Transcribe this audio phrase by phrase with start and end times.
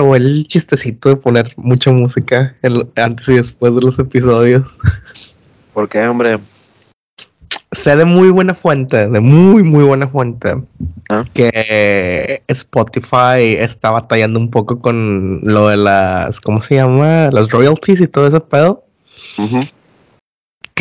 [0.00, 2.56] o el chistecito de poner mucha música
[2.96, 4.78] antes y después de los episodios.
[5.74, 6.38] ¿Por qué, hombre?
[7.72, 10.62] Sé de muy buena fuente, de muy, muy buena fuente,
[11.08, 11.24] ¿Ah?
[11.32, 17.30] que Spotify está batallando un poco con lo de las, ¿cómo se llama?
[17.30, 18.84] Las royalties y todo ese pedo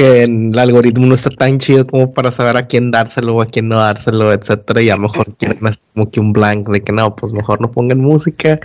[0.02, 3.46] que el algoritmo no está tan chido como para saber a quién dárselo o a
[3.46, 4.82] quién no dárselo, etcétera.
[4.82, 5.60] Y a lo mejor quieren
[5.94, 8.60] como que un blank de que no, pues mejor no pongan música,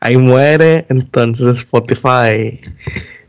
[0.00, 0.86] ahí muere.
[0.88, 2.58] Entonces Spotify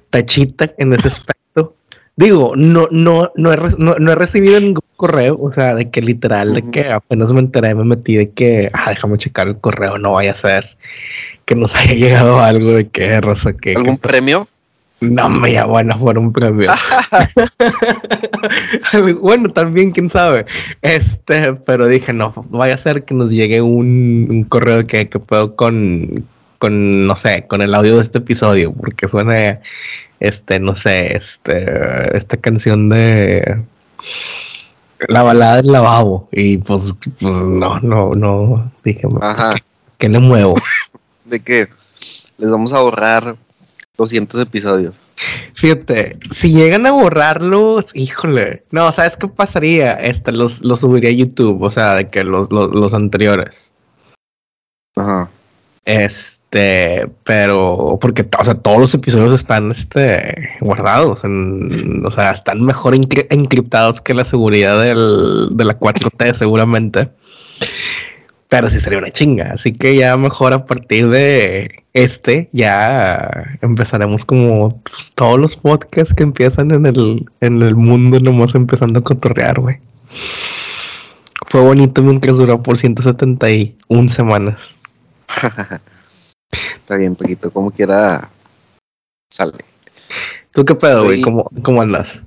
[0.09, 1.75] tachita en ese aspecto.
[2.15, 6.53] Digo, no, no, no he, no, he recibido ningún correo, o sea, de que literal,
[6.53, 10.13] de que apenas me enteré, me metí de que, ah, déjame checar el correo, no
[10.13, 10.77] vaya a ser
[11.45, 13.73] que nos haya llegado algo de que, Rosa, que...
[13.75, 14.47] ¿Algún premio?
[15.01, 16.71] No me ya bueno por un premio.
[19.21, 20.45] bueno, también quién sabe.
[20.83, 25.55] Este, pero dije, no, vaya a ser que nos llegue un, correo que, que puedo
[25.55, 26.23] con,
[26.59, 29.59] con, no sé, con el audio de este episodio, porque suena,
[30.19, 33.59] este, no sé, este, esta canción de
[35.07, 36.29] la balada del lavabo.
[36.31, 39.55] Y pues, pues no, no, no, dije, Ajá.
[39.97, 40.53] ¿qué, le muevo?
[41.25, 41.69] ¿De qué?
[42.37, 43.35] Les vamos a ahorrar
[44.01, 44.99] 200 episodios.
[45.55, 48.63] Fíjate, si llegan a borrarlos, híjole.
[48.71, 49.93] No, ¿sabes qué pasaría?
[49.93, 53.73] Este, los, los subiría a YouTube, o sea, de que los, los, anteriores.
[54.95, 55.29] Ajá.
[55.85, 62.63] Este, pero porque, o sea, todos los episodios están este, guardados, en, o sea, están
[62.63, 67.09] mejor encriptados que la seguridad del, de la 4T, seguramente.
[68.49, 69.51] Pero sí sería una chinga.
[69.53, 76.13] Así que ya mejor a partir de este, ya empezaremos como pues, todos los podcasts
[76.13, 79.79] que empiezan en el, en el mundo, nomás empezando a cotorrear, güey.
[81.47, 84.75] Fue bonito mientras duró por 171 semanas.
[86.51, 88.29] Está bien, poquito, como quiera,
[89.29, 89.59] sale.
[90.53, 91.21] ¿Tú qué pedo, güey?
[91.21, 92.23] ¿Cómo, ¿Cómo andas?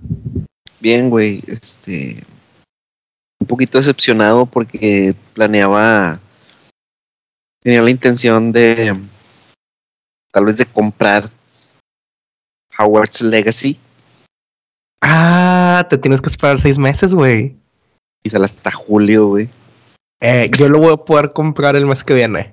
[0.80, 1.42] Bien, güey.
[1.46, 2.16] Este,
[3.41, 6.19] un poquito decepcionado porque planeaba,
[7.62, 8.94] tenía la intención de
[10.34, 11.31] tal vez de comprar
[12.77, 13.78] Howard's Legacy.
[15.00, 17.55] Ah, te tienes que esperar seis meses, güey.
[18.25, 19.49] Y sale hasta julio, güey.
[20.21, 22.53] Eh, yo lo voy a poder comprar el mes que viene.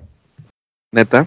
[0.92, 1.26] ¿Neta?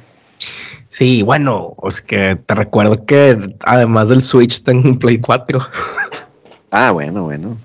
[0.88, 5.60] Sí, bueno, es que te recuerdo que además del Switch tengo un Play 4.
[6.72, 7.58] Ah, bueno, bueno.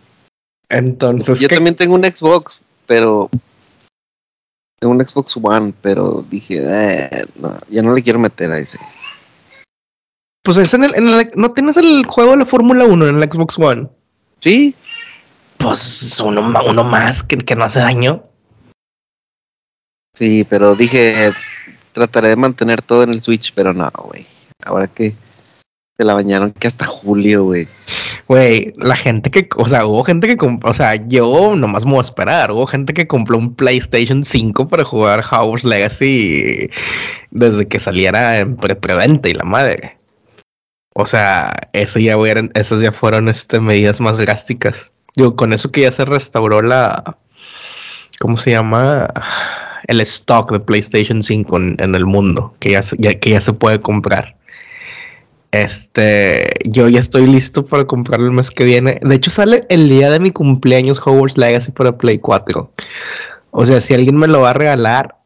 [0.69, 1.39] Entonces.
[1.39, 3.31] Yo también tengo un Xbox, pero.
[4.81, 8.79] Tengo un Xbox One, pero dije, eh, no, ya no le quiero meter a ese.
[10.43, 13.59] Pues es en el, ¿No tienes el juego de la Fórmula 1 en el Xbox
[13.59, 13.89] One?
[14.41, 14.75] Sí.
[15.59, 18.25] Pues uno, uno más que, que no hace daño.
[20.15, 21.33] Sí, pero dije,
[21.93, 24.27] trataré de mantener todo en el Switch, pero no, güey.
[24.65, 25.15] Ahora que
[26.05, 27.69] la bañaron que hasta julio, güey.
[28.29, 31.93] Güey, la gente que, o sea, hubo gente que compró, o sea, yo nomás me
[31.93, 32.53] voy a esperar.
[32.53, 36.71] Hubo gente que compró un PlayStation 5 para jugar Hogwarts Legacy
[37.31, 39.97] desde que saliera en preventa y la madre.
[40.95, 42.17] O sea, eso ya
[42.55, 44.93] esas ya fueron este, medidas más drásticas.
[45.17, 47.17] Digo, con eso que ya se restauró la,
[48.21, 49.09] ¿cómo se llama?
[49.87, 54.37] El stock de PlayStation 5 en, el mundo, que ya, que ya se puede comprar.
[55.53, 59.01] Este, yo ya estoy listo para comprarlo el mes que viene.
[59.03, 62.71] De hecho, sale el día de mi cumpleaños Hogwarts Legacy para Play 4.
[63.51, 65.17] O sea, si alguien me lo va a regalar,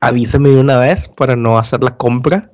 [0.00, 2.50] avíseme de una vez para no hacer la compra.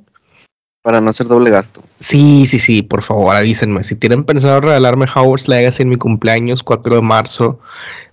[0.83, 1.81] Para no hacer doble gasto.
[2.01, 3.85] Sí, sí, sí, por favor, avísenme.
[3.85, 7.61] Si tienen pensado regalarme Hogwarts Legacy en mi cumpleaños 4 de marzo,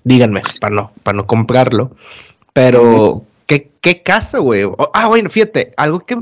[0.03, 1.95] díganme para no, para no comprarlo.
[2.53, 4.69] Pero, ¿qué, qué casa, güey?
[4.93, 6.19] Ah, bueno, fíjate, algo que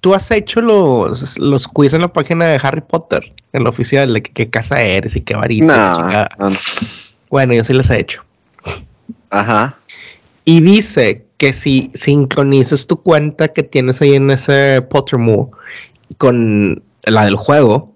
[0.00, 4.12] tú has hecho los, los quiz en la página de Harry Potter, en la oficial,
[4.12, 6.28] de qué casa eres y qué varita.
[7.30, 8.22] Bueno, yo sí les he hecho.
[9.30, 9.76] Ajá.
[10.44, 15.50] Y dice que si sincronizas tu cuenta que tienes ahí en ese Pottermore
[16.18, 17.92] con la del juego,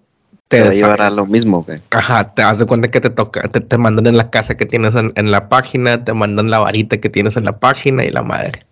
[0.49, 1.65] te, va a llevar a lo mismo.
[1.91, 4.95] Ajá, te das de cuenta que te toca, te, mandan en la casa que tienes
[4.97, 8.23] en, en, la página, te mandan la varita que tienes en la página y la
[8.23, 8.65] madre.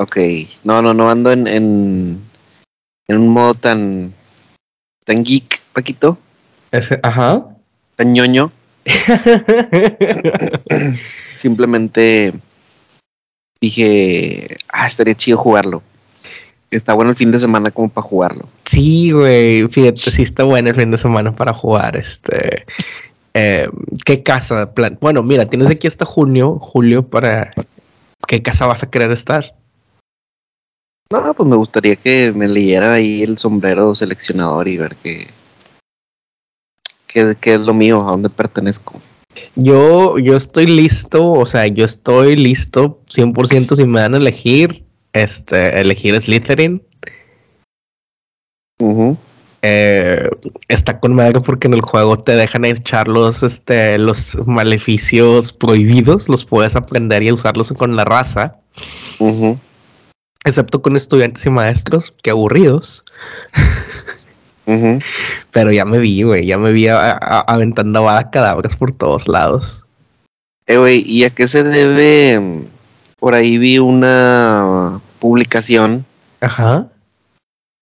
[0.00, 0.16] Ok,
[0.64, 2.22] no, no, no ando en, en,
[3.06, 4.14] un modo tan,
[5.04, 6.16] tan geek, Paquito.
[6.72, 7.44] Ese, ajá.
[7.96, 8.50] Tan ñoño.
[11.36, 12.32] Simplemente
[13.60, 15.82] dije, ah, estaría chido jugarlo.
[16.70, 18.48] Está bueno el fin de semana como para jugarlo.
[18.64, 21.94] Sí, güey, fíjate, sí está bueno el fin de semana para jugar.
[21.94, 22.64] Este,
[23.34, 23.68] eh,
[24.06, 24.72] ¿qué casa?
[24.72, 24.96] Plan?
[24.98, 27.50] Bueno, mira, tienes aquí hasta junio, julio para
[28.26, 29.59] ¿qué casa vas a querer estar?
[31.12, 35.26] No, pues me gustaría que me leyera ahí el sombrero seleccionador y ver qué,
[37.08, 39.00] qué, qué es lo mío, a dónde pertenezco.
[39.56, 44.84] Yo, yo estoy listo, o sea, yo estoy listo 100% si me dan a elegir,
[45.12, 46.80] este, elegir Slytherin.
[49.62, 50.30] Eh,
[50.68, 56.28] está con madre porque en el juego te dejan echar los, este, los maleficios prohibidos,
[56.28, 58.60] los puedes aprender y usarlos con la raza.
[60.44, 63.04] Excepto con estudiantes y maestros, que aburridos.
[65.50, 69.84] Pero ya me vi, güey, ya me vi aventando a cadáveres por todos lados.
[70.66, 72.68] Eh, güey, ¿y a qué se debe?
[73.18, 76.06] Por ahí vi una publicación.
[76.40, 76.88] Ajá.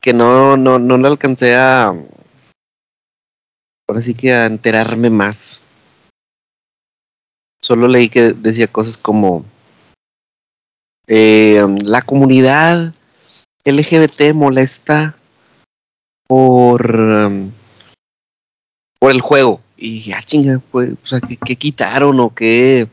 [0.01, 1.95] Que no, no, no le alcancé a.
[3.87, 5.61] Ahora sí que a enterarme más.
[7.61, 9.45] Solo leí que decía cosas como.
[11.09, 12.93] Eh, la comunidad
[13.65, 15.17] LGBT molesta
[16.27, 17.51] por, um,
[19.01, 19.61] por el juego.
[19.77, 22.89] Y ya, ah, chinga, pues, o sea, ¿qué, quitaron o qué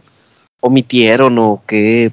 [0.62, 2.12] omitieron o qué...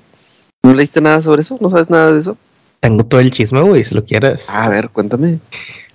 [0.65, 1.59] ¿No leíste nada sobre eso?
[1.61, 2.37] ¿No sabes nada de eso?
[2.81, 4.49] Tengo todo el chisme, güey, si lo quieres.
[4.51, 5.39] A ver, cuéntame.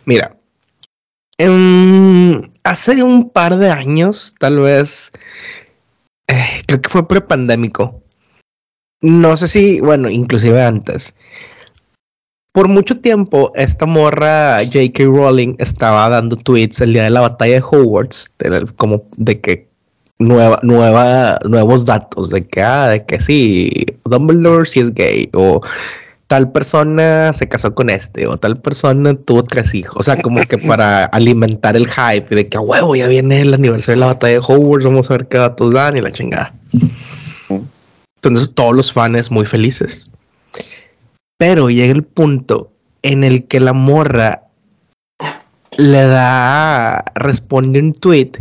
[0.06, 0.38] Mira,
[1.38, 5.12] em, hace un par de años, tal vez,
[6.28, 8.04] eh, creo que fue prepandémico.
[9.02, 11.14] No sé si, bueno, inclusive antes,
[12.58, 15.04] por mucho tiempo, esta morra J.K.
[15.04, 18.32] Rowling estaba dando tweets el día de la batalla de Hogwarts,
[18.78, 19.70] como de que
[20.18, 25.62] nueva, nueva, nuevos datos, de que, ah, de que sí, Dumbledore sí es gay, o
[26.26, 29.98] tal persona se casó con este, o tal persona tuvo tres hijos.
[30.00, 33.54] O sea, como que para alimentar el hype de que a huevo ya viene el
[33.54, 36.56] aniversario de la batalla de Hogwarts, vamos a ver qué datos dan y la chingada.
[38.18, 40.10] Entonces, todos los fans muy felices.
[41.38, 42.72] Pero llega el punto
[43.04, 44.44] en el que la morra
[45.78, 48.32] le da, responde un tweet.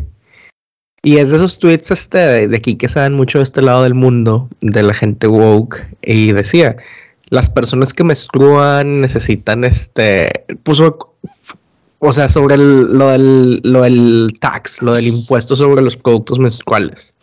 [1.02, 3.94] Y es de esos tweets este, de aquí que dan mucho de este lado del
[3.94, 5.86] mundo, de la gente woke.
[6.02, 6.76] Y decía,
[7.28, 10.28] las personas que menstruan necesitan este,
[10.62, 11.14] puso,
[11.98, 17.14] o sea, sobre lo, del, lo del tax, lo del impuesto sobre los productos menstruales.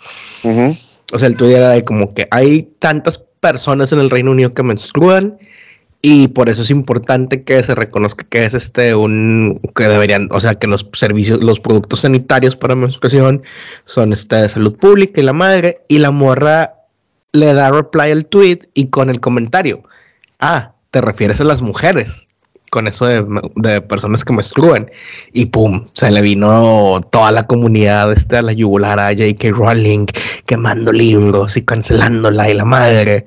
[1.14, 4.54] O sea, el tweet era de como que hay tantas personas en el Reino Unido
[4.54, 5.38] que menstruan
[6.02, 10.40] y por eso es importante que se reconozca que es este un que deberían, o
[10.42, 13.42] sea, que los servicios, los productos sanitarios para menstruación
[13.86, 15.80] son este de salud pública y la madre.
[15.88, 16.74] Y la morra
[17.32, 19.84] le da reply al tweet y con el comentario:
[20.40, 22.28] Ah, te refieres a las mujeres
[22.74, 24.90] con eso de, personas que menstruan.
[25.32, 29.52] Y pum, se le vino toda la comunidad este, a la yugular a J.K.
[29.52, 30.08] Rowling,
[30.48, 33.26] quemando libros y cancelándola y la madre.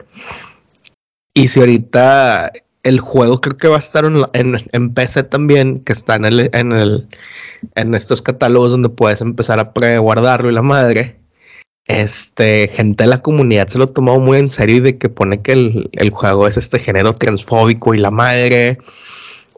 [1.33, 2.51] Y si ahorita
[2.83, 6.73] el juego creo que va a estar en, PC también, que está en el, en
[6.73, 7.07] el
[7.77, 11.21] en estos catálogos donde puedes empezar a pre-guardarlo y la madre.
[11.87, 15.41] Este, gente de la comunidad se lo tomó muy en serio y de que pone
[15.41, 18.79] que el, el juego es este género transfóbico y la madre.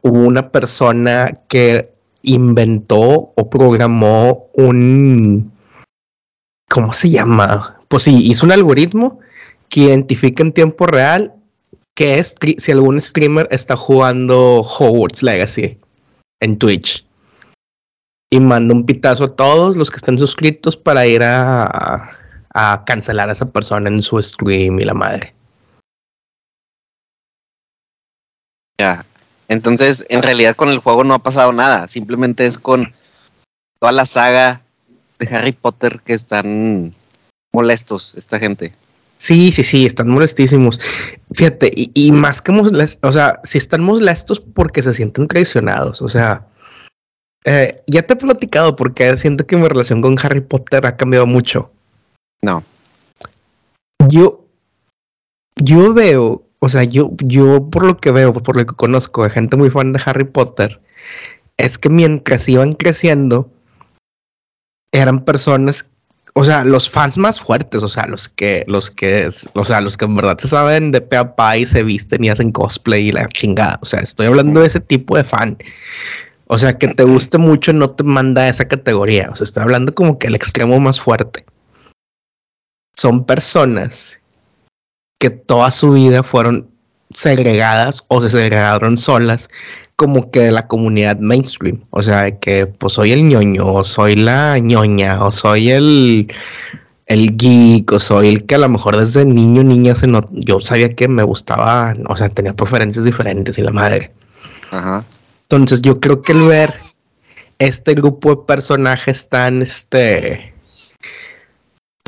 [0.02, 1.92] Hubo una persona que
[2.22, 5.52] inventó o programó un.
[6.68, 7.80] ¿Cómo se llama?
[7.88, 9.20] Pues sí, hizo un algoritmo
[9.68, 11.34] que identifica en tiempo real
[11.98, 15.80] que es si algún streamer está jugando Hogwarts Legacy
[16.40, 17.04] en Twitch.
[18.30, 22.16] Y manda un pitazo a todos los que están suscritos para ir a,
[22.54, 25.34] a cancelar a esa persona en su stream y la madre.
[28.80, 29.04] Ya.
[29.48, 31.88] Entonces, en realidad con el juego no ha pasado nada.
[31.88, 32.92] Simplemente es con
[33.80, 34.62] toda la saga
[35.18, 36.94] de Harry Potter que están
[37.52, 38.74] molestos esta gente.
[39.16, 40.78] Sí, sí, sí, están molestísimos.
[41.32, 46.08] Fíjate, y, más que molestos, o sea, si están molestos porque se sienten traicionados, o
[46.08, 46.46] sea,
[47.44, 51.26] eh, ya te he platicado porque siento que mi relación con Harry Potter ha cambiado
[51.26, 51.72] mucho.
[52.42, 52.62] No.
[54.08, 54.44] Yo,
[55.56, 59.30] yo veo, o sea, yo, yo por lo que veo, por lo que conozco de
[59.30, 60.80] gente muy fan de Harry Potter,
[61.56, 63.50] es que mientras iban creciendo,
[64.92, 65.90] eran personas
[66.38, 69.96] o sea, los fans más fuertes, o sea, los que, los que, o sea, los
[69.96, 73.12] que en verdad se saben de pe a y se visten y hacen cosplay y
[73.12, 73.80] la chingada.
[73.82, 75.58] O sea, estoy hablando de ese tipo de fan.
[76.46, 79.28] O sea, que te guste mucho no te manda a esa categoría.
[79.32, 81.44] O sea, estoy hablando como que el extremo más fuerte.
[82.94, 84.20] Son personas
[85.18, 86.68] que toda su vida fueron
[87.12, 89.48] segregadas o se segregaron solas
[89.96, 91.84] como que de la comunidad mainstream.
[91.90, 96.32] O sea, que pues soy el ñoño, o soy la ñoña, o soy el,
[97.06, 100.60] el geek o soy el que a lo mejor desde niño, niña, se no, yo
[100.60, 104.12] sabía que me gustaba, o sea, tenía preferencias diferentes y la madre.
[104.70, 105.02] Ajá.
[105.42, 106.74] Entonces yo creo que el ver
[107.58, 110.52] este grupo de personajes tan, este,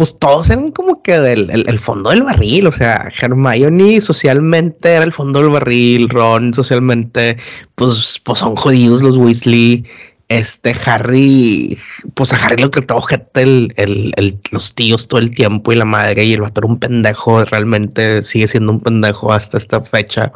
[0.00, 5.04] pues todos eran como que del el, fondo del barril, o sea, Hermione socialmente era
[5.04, 7.36] el fondo del barril, Ron socialmente,
[7.74, 9.84] pues, pues son jodidos los Weasley,
[10.30, 11.76] este Harry,
[12.14, 15.84] pues a Harry lo trataba gente el, el, los tíos todo el tiempo y la
[15.84, 20.32] madre y el vato era un pendejo, realmente sigue siendo un pendejo hasta esta fecha.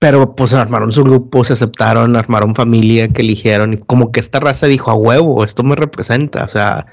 [0.00, 4.40] Pero pues armaron su grupo, se aceptaron, armaron familia que eligieron y como que esta
[4.40, 6.86] raza dijo a huevo, esto me representa, o sea,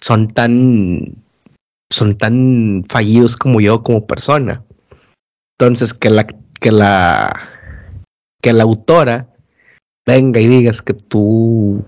[0.00, 1.22] son tan,
[1.90, 4.62] son tan fallidos como yo como persona.
[5.58, 6.26] Entonces que la,
[6.60, 7.32] que la,
[8.42, 9.28] que la autora
[10.06, 11.84] venga y digas que tú,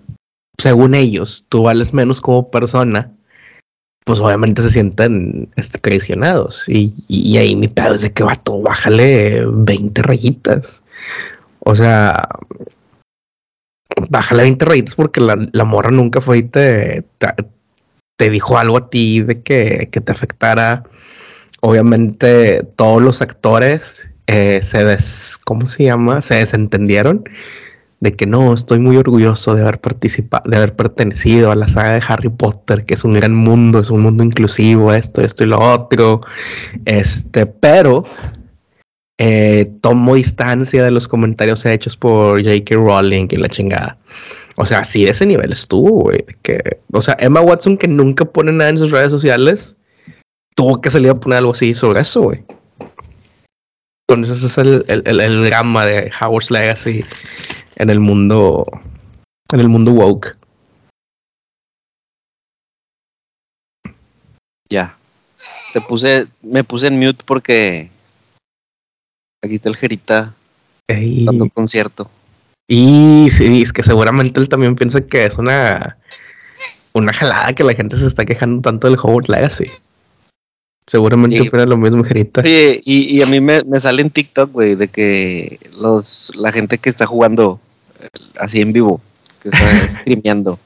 [0.58, 3.12] según ellos, tú vales menos como persona,
[4.04, 6.68] pues obviamente se sienten este, traicionados.
[6.68, 10.82] Y, y, ahí mi pedo es de que vato, bájale 20 rayitas.
[11.60, 12.26] O sea,
[14.08, 17.28] bájale 20 rayitas porque la, la morra nunca fue y te, te,
[18.30, 20.84] dijo algo a ti de que, que te afectara.
[21.60, 26.20] Obviamente todos los actores eh, se des, ¿cómo se llama?
[26.20, 27.24] Se desentendieron
[28.00, 31.94] de que no, estoy muy orgulloso de haber participado, de haber pertenecido a la saga
[31.94, 35.48] de Harry Potter, que es un gran mundo, es un mundo inclusivo, esto, esto y
[35.48, 36.20] lo otro.
[36.84, 38.04] Este, pero
[39.18, 42.76] eh, tomo distancia de los comentarios hechos por J.K.
[42.76, 43.98] Rowling y la chingada.
[44.60, 46.24] O sea, sí, de ese nivel estuvo, güey.
[46.42, 49.76] Que, o sea, Emma Watson, que nunca pone nada en sus redes sociales,
[50.56, 52.44] tuvo que salir a poner algo así sobre eso, güey.
[54.08, 57.04] Entonces, ese es el, el, el, el drama de Howard's Legacy
[57.76, 58.66] en el mundo,
[59.52, 60.36] en el mundo woke.
[64.68, 64.98] Ya.
[65.72, 67.90] Te puse, me puse en mute porque
[69.44, 70.34] aquí está el Jerita
[70.88, 72.10] dando concierto.
[72.68, 75.96] Y sí, es que seguramente él también piensa que es una
[76.92, 79.66] una jalada que la gente se está quejando tanto del Howard Legacy.
[80.86, 82.42] Seguramente fuera lo mismo, Jerita.
[82.44, 86.78] y, y, a mí me, me sale en TikTok, güey, de que los, la gente
[86.78, 87.60] que está jugando
[88.40, 89.00] así en vivo,
[89.42, 90.58] que está streameando.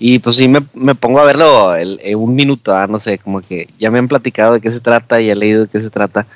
[0.00, 3.40] Y pues sí me, me pongo a verlo en un minuto, ah, no sé, como
[3.40, 5.90] que ya me han platicado de qué se trata, y he leído de qué se
[5.90, 6.26] trata,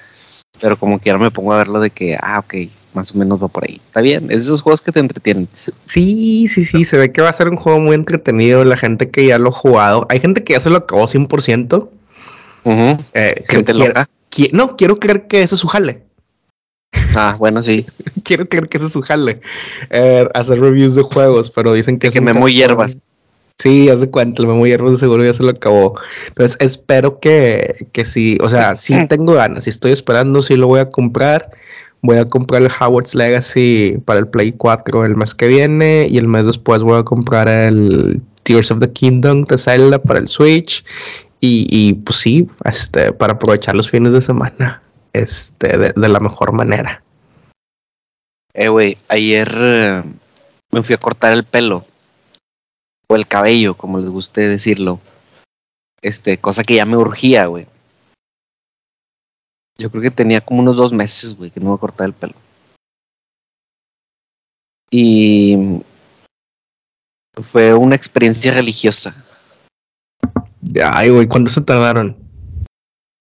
[0.61, 2.55] pero como que ahora me pongo a verlo de que, ah, ok,
[2.95, 3.81] más o menos va por ahí.
[3.85, 5.49] Está bien, es esos juegos que te entretienen.
[5.87, 8.65] Sí, sí, sí, se ve que va a ser un juego muy entretenido.
[8.65, 11.89] La gente que ya lo ha jugado, hay gente que ya se lo acabó 100%.
[13.15, 14.09] Eh, gente loca.
[14.53, 16.03] no, quiero creer que eso es su jale.
[17.15, 17.87] Ah, bueno, sí.
[18.25, 19.41] Quiero creer que ese es su jale.
[19.91, 23.07] Eh, hacer reviews de juegos, pero dicen que, es que me muy hierbas.
[23.59, 25.95] Sí, haz de cuenta, el Memo Hierbas seguro ya se lo acabó.
[26.27, 30.67] Entonces, espero que, que sí, o sea, sí tengo ganas, si estoy esperando, sí lo
[30.67, 31.51] voy a comprar.
[32.03, 36.19] Voy a comprar el Howard's Legacy para el Play 4 el mes que viene y
[36.19, 40.29] el mes después voy a comprar el Tears of the Kingdom de Zelda para el
[40.29, 40.85] Switch
[41.41, 44.83] y, y pues sí, este, para aprovechar los fines de semana
[45.13, 47.03] este, de, la mejor manera.
[48.55, 50.03] Eh, güey, ayer eh,
[50.71, 51.85] me fui a cortar el pelo.
[53.09, 55.01] O el cabello, como les guste decirlo.
[56.01, 57.67] Este, cosa que ya me urgía, güey.
[59.79, 62.35] Yo creo que tenía como unos dos meses, güey, que no me cortaba el pelo.
[64.91, 65.83] Y
[67.41, 69.17] fue una experiencia religiosa.
[70.93, 72.17] Ay, güey, ¿cuándo se tardaron?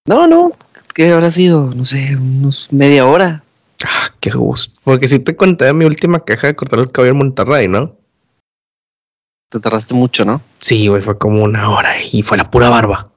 [0.06, 0.52] No, no,
[0.94, 1.70] ¿Qué habrá sido?
[1.74, 3.42] No sé, unos media hora.
[3.84, 4.78] Ah, qué gusto.
[4.84, 7.96] Porque si te conté mi última queja de cortar el cabello en Monterrey, ¿no?
[9.50, 10.42] Te tardaste mucho, ¿no?
[10.60, 13.10] Sí, güey, fue como una hora y fue la pura barba.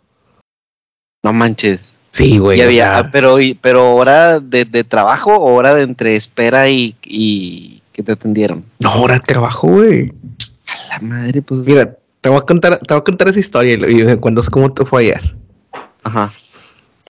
[1.23, 1.93] No manches.
[2.15, 2.59] Sí, güey.
[2.59, 7.81] Y había, pero, pero hora de, de, trabajo o hora de entre espera y, y
[7.91, 8.63] que te atendieron.
[8.79, 10.13] No, hora de trabajo, güey.
[10.65, 11.65] A la madre, pues.
[11.65, 14.73] Mira, te voy a contar, te voy a contar esa historia y me cuentas cómo
[14.73, 15.35] te fue ayer.
[16.03, 16.31] Ajá.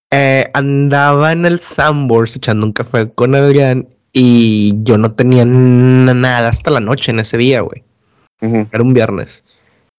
[0.09, 6.49] Eh, andaba en el Sambors echando un café con Adrián y yo no tenía nada
[6.49, 7.83] hasta la noche en ese día, güey.
[8.41, 9.43] Era un viernes.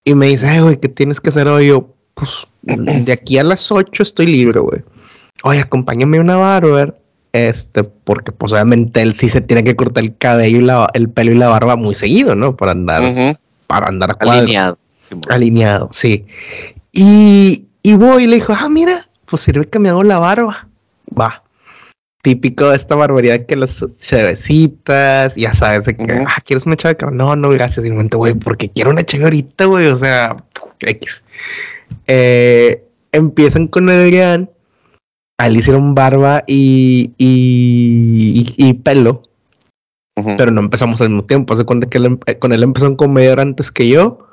[0.05, 1.69] Y me dice, güey, ¿qué tienes que hacer hoy?
[1.69, 4.83] Yo, pues, de aquí a las 8 estoy libre, güey.
[5.43, 6.99] Oye, acompáñame a una barber.
[7.33, 11.11] Este, porque pues obviamente él sí se tiene que cortar el cabello y la, el
[11.11, 12.57] pelo y la barba muy seguido, ¿no?
[12.57, 14.79] Para andar, para andar alineado.
[15.29, 16.25] Alineado, sí.
[16.93, 20.67] Y, y voy y le dijo, ah, mira, pues sirve que me hago la barba.
[21.19, 21.43] Va.
[22.23, 26.25] típico de esta barbaridad que las cervecitas, ya sabes, de que, Ujú.
[26.27, 26.97] ah, ¿quieres una chave?
[27.13, 27.85] No, no, gracias.
[27.85, 30.43] Y momento, güey, porque quiero una chave ahorita, güey, o sea,
[30.81, 31.23] X.
[32.07, 34.51] Eh, empiezan con Adrián,
[35.39, 39.23] a él le hicieron barba y, y, y- y pelo,
[40.39, 41.53] pero no empezamos al mismo tiempo.
[41.53, 43.89] Haz de cuenta que él em- eh, con él empezaron como media hora antes que
[43.89, 44.27] yo,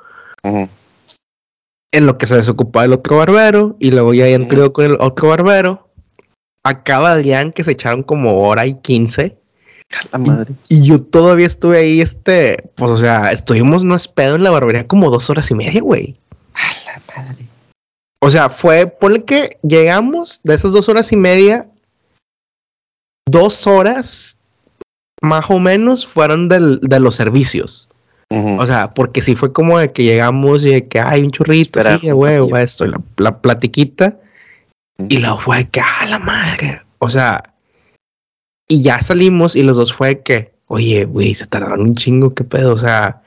[1.92, 4.96] en lo que se desocupaba el otro barbero, y luego ya entró yo con el
[5.00, 5.88] otro barbero.
[6.64, 9.36] Acaba Adrián, que se echaron como hora y quince.
[10.10, 10.54] La madre.
[10.68, 14.50] Y yo todavía estuve ahí, este, pues, o sea, estuvimos no es pedo en la
[14.50, 16.16] barbería como dos horas y media, güey.
[16.54, 17.44] A la madre.
[18.24, 21.68] O sea, fue, ponle que llegamos de esas dos horas y media,
[23.30, 24.38] dos horas
[25.20, 27.86] más o menos fueron del, de los servicios.
[28.30, 31.78] O sea, porque sí fue como de que llegamos y de que hay un churrito,
[31.80, 34.18] Esperar sí, huevo, esto, la, la platiquita.
[34.96, 36.80] Y luego fue de que, ah, la madre.
[37.00, 37.54] O sea,
[38.68, 42.34] y ya salimos y los dos fue de que, oye, güey, se tardaron un chingo,
[42.34, 42.72] qué pedo.
[42.72, 43.22] O sea,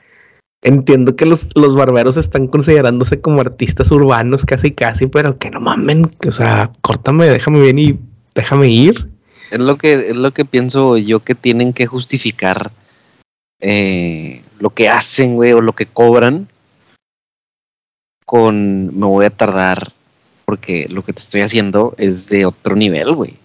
[0.62, 5.60] entiendo que los, los barberos están considerándose como artistas urbanos casi, casi, pero que no
[5.60, 6.10] mamen.
[6.26, 7.98] O sea, córtame, déjame bien y
[8.34, 9.08] déjame ir.
[9.50, 12.70] Es lo que es lo que pienso yo que tienen que justificar
[13.60, 16.48] eh, lo que hacen, güey, o lo que cobran
[18.26, 19.92] con me voy a tardar
[20.44, 23.36] porque lo que te estoy haciendo es de otro nivel, güey.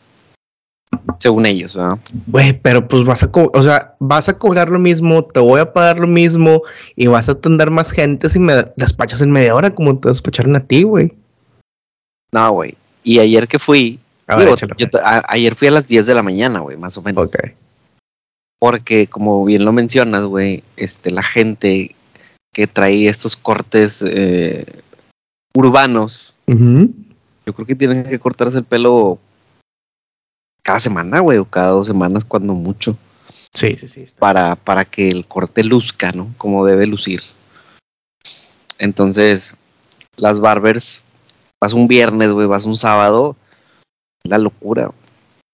[1.20, 1.98] Según ellos, ¿verdad?
[2.28, 5.72] Güey, pero pues vas a, o sea, vas a cobrar lo mismo, te voy a
[5.74, 6.62] pagar lo mismo
[6.96, 10.56] y vas a atender más gente si me despachas en media hora como te despacharon
[10.56, 11.12] a ti, güey.
[12.32, 12.76] No, güey.
[13.04, 15.04] Y ayer que fui, A ver, digo, échale, yo pues.
[15.04, 17.28] a- ayer fui a las 10 de la mañana, güey, más o menos.
[17.28, 17.36] Ok.
[18.60, 21.96] Porque como bien lo mencionas, güey, este, la gente
[22.54, 24.66] que trae estos cortes eh,
[25.56, 29.20] urbanos, yo creo que tienen que cortarse el pelo
[30.64, 32.98] cada semana, güey, o cada dos semanas, cuando mucho,
[33.54, 34.06] Sí, sí, sí.
[34.18, 36.34] para, para que el corte luzca, ¿no?
[36.38, 37.22] Como debe lucir.
[38.80, 39.56] Entonces,
[40.18, 41.02] las barbers,
[41.62, 43.36] vas un viernes, güey, vas un sábado,
[44.24, 44.92] la locura.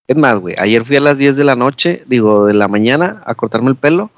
[0.08, 3.22] Es más, güey, ayer fui a las 10 de la noche, digo, de la mañana,
[3.26, 4.10] a cortarme el pelo.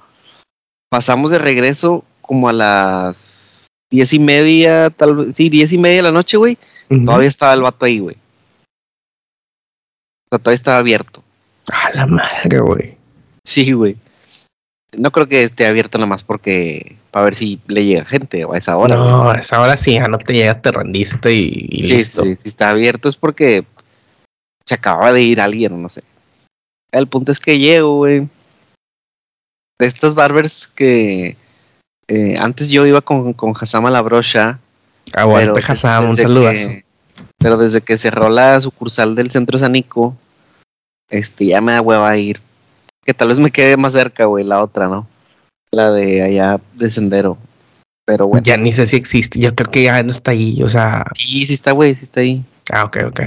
[0.90, 5.98] Pasamos de regreso como a las diez y media, tal vez, sí, diez y media
[5.98, 6.58] de la noche, güey.
[7.06, 8.18] Todavía estaba el vato ahí, güey.
[10.32, 11.24] O sea, todavía estaba abierto.
[11.72, 12.98] A la madre, güey.
[13.46, 13.98] Sí, güey.
[14.98, 18.54] No creo que esté abierto nada más porque para ver si le llega gente o
[18.54, 18.96] a esa hora.
[18.96, 19.10] güey.
[19.10, 22.24] no, a esa hora sí, ya no te llegas, te rendiste y, y Sí, listo.
[22.24, 23.66] sí, si está abierto es porque
[24.66, 26.04] se acababa de ir alguien, no sé.
[26.92, 28.28] El punto es que llego, güey.
[29.80, 31.36] De estas barbers que
[32.08, 34.60] eh, antes yo iba con, con Hasama la brocha.
[35.14, 36.68] Aguante, pero Hassan, un saludazo.
[36.70, 36.86] que-
[37.42, 40.16] pero desde que cerró la sucursal del centro Sanico,
[41.10, 42.42] este, ya me da hueva ir.
[43.04, 45.08] Que tal vez me quede más cerca, güey, la otra, ¿no?
[45.72, 47.38] La de allá de Sendero.
[48.06, 48.44] Pero bueno.
[48.44, 49.40] Ya ni sé si existe.
[49.40, 50.62] Yo creo que ya no está ahí.
[50.64, 52.44] O sea, Sí, sí está, güey, sí está ahí.
[52.72, 53.22] ah, ok, ok.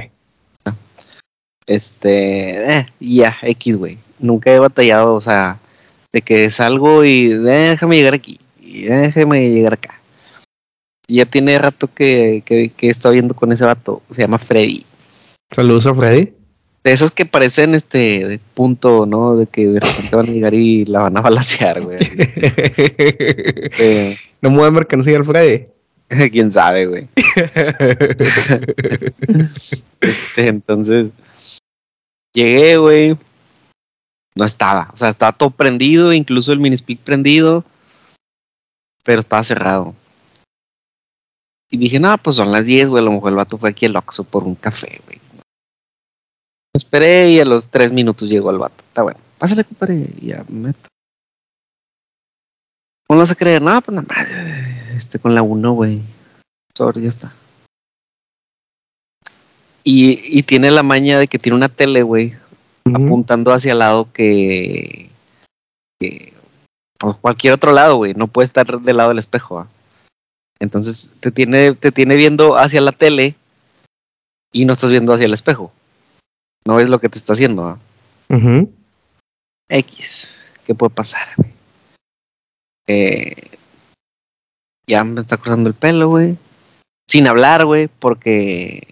[1.67, 3.99] Este, eh, ya, X, güey.
[4.19, 5.59] Nunca he batallado, o sea,
[6.13, 10.01] de que salgo y eh, déjame llegar aquí, y eh, déjame llegar acá.
[11.09, 14.85] Ya tiene rato que, que, que viendo con ese vato, se llama Freddy.
[15.51, 16.33] Saludos a Freddy.
[16.83, 19.37] De esos que parecen este de punto, ¿no?
[19.37, 21.99] De que de repente van a llegar y la van a balasear, güey.
[23.77, 25.67] Eh, no mueve mercancía el Freddy.
[26.31, 27.09] Quién sabe, güey.
[30.01, 31.11] Este, entonces,
[32.35, 33.17] llegué, güey.
[34.37, 37.65] No estaba, o sea, estaba todo prendido, incluso el mini split prendido,
[39.03, 39.95] pero estaba cerrado.
[41.71, 43.87] Y dije, no, pues son las 10, güey, a lo mejor el vato fue aquí
[43.87, 45.21] al Oxxo por un café, güey.
[46.75, 48.85] Esperé y a los 3 minutos llegó el vato.
[48.87, 50.89] Está bueno, pásale, compadre, y ya me meto.
[53.07, 53.63] ¿Cómo lo vas a creer?
[53.63, 54.29] No, pues nada más,
[54.97, 56.03] este, con la 1, güey.
[56.77, 57.33] Sobre, ya está.
[59.85, 62.35] Y, y tiene la maña de que tiene una tele, güey,
[62.87, 65.11] apuntando hacia el lado que,
[66.01, 66.33] que
[66.99, 69.61] pues, cualquier otro lado, güey, no puede estar del lado del espejo.
[69.61, 69.69] ¿ah?
[70.61, 73.37] Entonces te tiene, te tiene viendo hacia la tele
[74.53, 75.73] y no estás viendo hacia el espejo.
[76.67, 77.67] No ves lo que te está haciendo.
[77.67, 77.79] ¿ah?
[78.29, 78.73] Ujú.
[79.69, 81.29] X, ¿qué puede pasar?
[82.87, 83.35] Eh,
[84.87, 86.37] ya me está cortando el pelo, güey.
[87.09, 88.87] Sin hablar, güey, porque.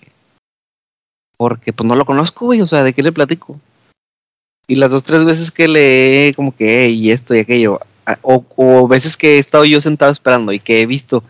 [1.36, 2.60] Porque pues no lo conozco, güey.
[2.60, 3.60] O sea, ¿de qué le platico?
[4.66, 7.80] Y las dos, tres veces que le he como que, "Ey, y esto y aquello.
[8.22, 11.22] O, o veces que he estado yo sentado esperando y que he visto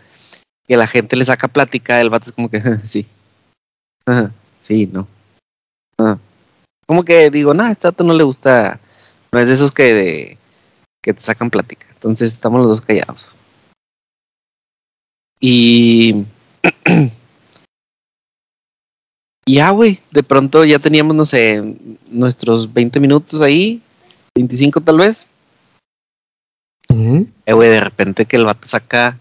[0.67, 3.05] que la gente le saca plática, el vato es como que, sí.
[4.63, 5.07] Sí, no.
[6.85, 8.79] Como que digo, no, a este dato no le gusta.
[9.31, 10.37] No es de esos que, de-
[11.01, 11.87] que te sacan plática.
[11.93, 13.27] Entonces estamos los dos callados.
[15.39, 16.25] Y.
[19.47, 19.99] ya, güey.
[20.11, 23.81] De pronto ya teníamos, no sé, nuestros 20 minutos ahí.
[24.35, 25.27] 25 tal vez.
[26.89, 27.27] Ujú.
[27.45, 29.19] Eh, güey, de repente que el vato saca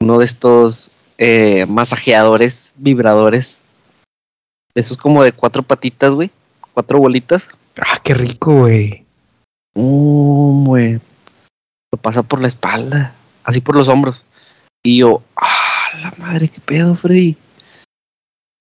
[0.00, 3.60] uno de estos eh, masajeadores, vibradores.
[4.74, 6.30] Esos como de cuatro patitas, güey.
[6.72, 7.48] Cuatro bolitas.
[7.76, 9.04] Ah, qué rico, güey.
[9.74, 11.00] Uh, güey.
[11.92, 13.14] Lo pasa por la espalda.
[13.44, 14.24] Así por los hombros.
[14.82, 17.36] Y yo, ah, la madre, qué pedo, Freddy.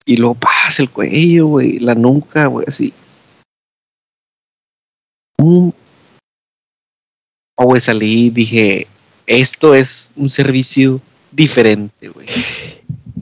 [0.06, 1.80] Y luego pasa el cuello, güey.
[1.80, 2.94] La nuca, güey, así.
[5.40, 5.72] Uh.
[7.56, 8.88] Oh, güey, salí y dije,
[9.28, 11.02] esto es un servicio
[11.36, 12.28] diferente, güey.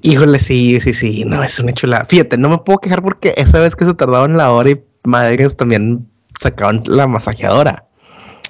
[0.03, 2.05] Híjole, sí, sí, sí, no, es una chulada.
[2.05, 5.55] Fíjate, no me puedo quejar porque esa vez que se tardaban la hora y madres
[5.55, 6.07] también
[6.39, 7.85] sacaban la masajeadora.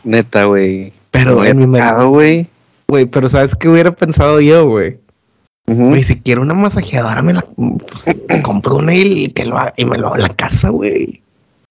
[0.04, 0.94] Neta, güey.
[1.12, 2.48] Pero No en mi tocado, güey.
[2.88, 4.98] güey, pero ¿sabes qué hubiera pensado yo, güey?
[5.68, 9.74] Güey, si quiero una masajeadora, me la pues, me compro una y, que lo haga-
[9.78, 11.22] y me lo hago en la casa, güey.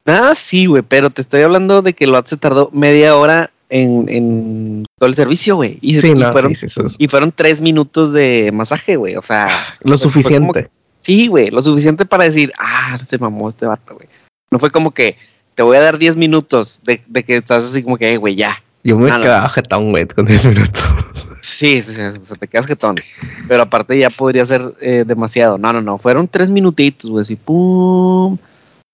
[0.07, 4.09] Ah, sí, güey, pero te estoy hablando de que vato se tardó media hora en,
[4.09, 5.78] en todo el servicio, güey.
[5.80, 8.96] Y, Sí, y no, fueron, sí, sí, eso es y fueron tres minutos de masaje,
[8.96, 9.16] güey.
[9.16, 9.46] O sea,
[9.80, 10.64] lo fue- fue suficiente.
[10.64, 14.09] que- sí, güey, lo suficiente para decir, ah, se mamó este vato, güey.
[14.50, 15.16] No fue como que
[15.54, 18.35] te voy a dar 10 minutos de, de que estás así como que, "Eh, güey,
[18.35, 18.62] ya.
[18.83, 19.20] Yo me no.
[19.20, 20.83] quedaba jetón, güey, con 10 minutos.
[21.42, 22.96] Sí, sí, sí, o sea, te quedas jetón.
[23.48, 25.56] Pero aparte ya podría ser eh, demasiado.
[25.56, 25.96] No, no, no.
[25.96, 27.22] Fueron tres minutitos, güey.
[27.22, 28.37] Así, pum.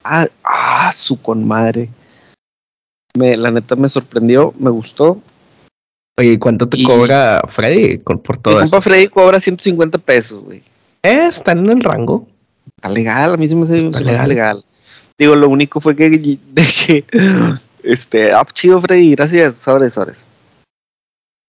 [0.05, 1.89] Ah, ah, su conmadre.
[3.17, 5.21] Me, la neta me sorprendió, me gustó.
[6.19, 8.81] Oye, ¿y ¿cuánto te Y- cobra Freddy por todo eso?
[8.81, 10.63] Freddy cobra 150 pesos, güey.
[11.03, 12.27] Eh, están en el rango.
[12.77, 14.57] Está legal, a mí se me hace, Está se me hace legal.
[14.59, 14.65] legal.
[15.19, 16.39] Digo, lo único fue que, de
[16.87, 17.05] que,
[17.83, 20.17] este, ah, chido, Freddy, gracias, sobres, sobres.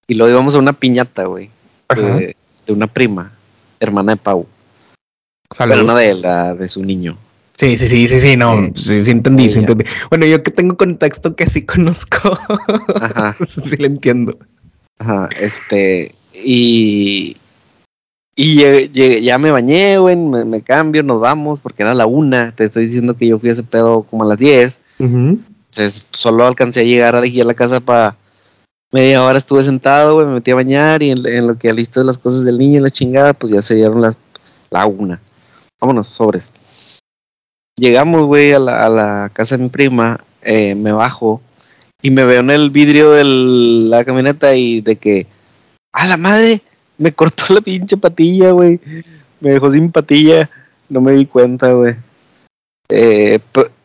[0.07, 1.49] Y luego íbamos a una piñata, güey,
[1.93, 3.33] de, de una prima,
[3.79, 4.47] hermana de Pau.
[5.53, 5.85] Saludos.
[5.85, 7.17] No de la de su niño.
[7.59, 9.59] Sí, sí, sí, sí, sí, no, sí, sí entendí, sí, sí ya.
[9.61, 9.85] entendí.
[10.09, 12.37] Bueno, yo que tengo contexto que sí conozco,
[13.01, 14.37] Ajá, sí le entiendo.
[14.99, 17.35] ajá, este, y,
[18.35, 22.05] y llegué- llegué- ya me bañé, güey, me, me cambio, nos vamos, porque era la
[22.05, 25.39] una, te estoy diciendo que yo fui a ese pedo como a las 10, Ujú.
[25.71, 28.15] entonces solo alcancé a llegar aquí a la casa para
[28.91, 32.05] media hora estuve sentado, güey, me metí a bañar y en, en lo que alistas
[32.05, 34.15] las cosas del niño y la chingada, pues ya se dieron las,
[34.69, 35.19] la una.
[35.81, 36.43] Vámonos, sobres.
[37.79, 41.41] Llegamos, güey, a la, a la casa de mi prima, eh, me bajo
[42.01, 45.27] y me veo en el vidrio de la camioneta y de que,
[45.93, 46.61] a la madre,
[46.97, 48.79] me cortó la pinche patilla, güey.
[49.39, 50.49] Me dejó sin patilla,
[50.89, 51.95] no me di cuenta, güey.
[52.89, 53.39] Eh,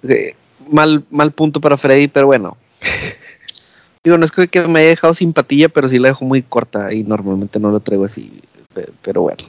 [0.08, 0.34] eh,
[0.70, 2.56] mal, mal punto para Freddy, pero bueno.
[4.04, 6.92] Digo, no es que me haya dejado sin patilla, pero sí la dejo muy corta
[6.92, 8.40] y normalmente no lo traigo así,
[8.74, 9.44] pe- pero bueno.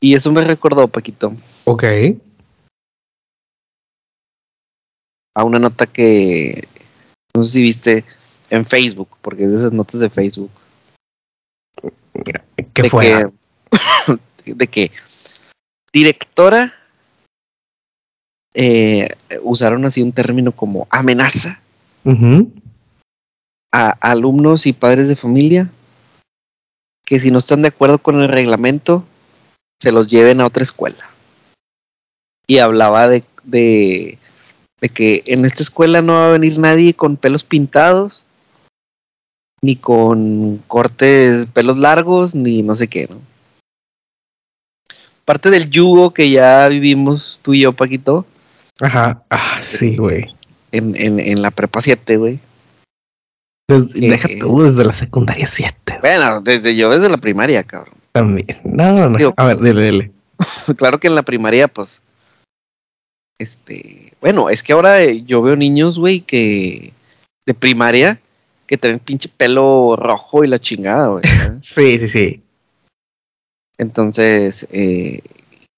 [0.00, 1.84] Y eso me recordó, Paquito, Ok.
[5.34, 6.66] A una nota que
[7.34, 8.04] no sé si viste
[8.50, 10.50] en Facebook, porque es de esas notas de Facebook.
[12.74, 13.30] ¿Qué de fue?
[14.44, 14.90] Que, de que
[15.92, 16.74] directora
[18.54, 19.08] eh,
[19.42, 21.60] usaron así un término como amenaza
[23.72, 25.70] a alumnos y padres de familia
[27.04, 29.04] que si no están de acuerdo con el reglamento
[29.80, 31.08] se los lleven a otra escuela.
[32.46, 34.18] Y hablaba de, de,
[34.80, 38.24] de que en esta escuela no va a venir nadie con pelos pintados,
[39.62, 43.20] ni con cortes, pelos largos, ni no sé qué, ¿no?
[45.24, 48.24] Parte del yugo que ya vivimos tú y yo, Paquito,
[48.80, 49.22] Ajá.
[49.30, 50.24] Ah, sí, güey.
[50.70, 52.38] en, en, en la prepa 7, güey.
[53.68, 55.98] Deja tú desde la secundaria 7.
[56.00, 57.94] Bueno, desde yo, desde la primaria, cabrón.
[58.12, 58.46] También.
[58.64, 59.18] No, no, no.
[59.18, 60.12] Digo- A ver, dile, dile.
[60.78, 62.00] claro que en la primaria, pues,
[63.38, 66.92] este, bueno, es que ahora eh, yo veo niños, güey, que
[67.46, 68.20] de primaria
[68.66, 71.22] que traen pinche pelo rojo y la chingada, güey.
[71.62, 72.42] Sí, sí, sí.
[73.78, 75.20] Entonces, eh,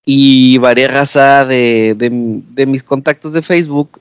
[0.04, 4.00] y varias raza de, de, de mis contactos de Facebook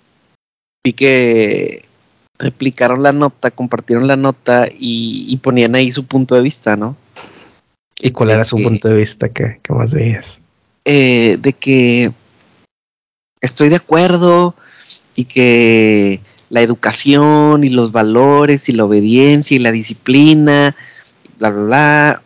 [0.86, 1.84] vi que
[2.38, 6.96] replicaron la nota, compartieron la nota y, y ponían ahí su punto de vista, ¿no?
[8.00, 10.42] ¿Y cuál De era su que- punto de vista que, que más veías?
[10.86, 12.12] eh, de que
[13.42, 14.56] estoy de acuerdo
[15.16, 20.76] y que la educación y los valores y la obediencia y la disciplina,
[21.38, 22.24] bla, bla, bla.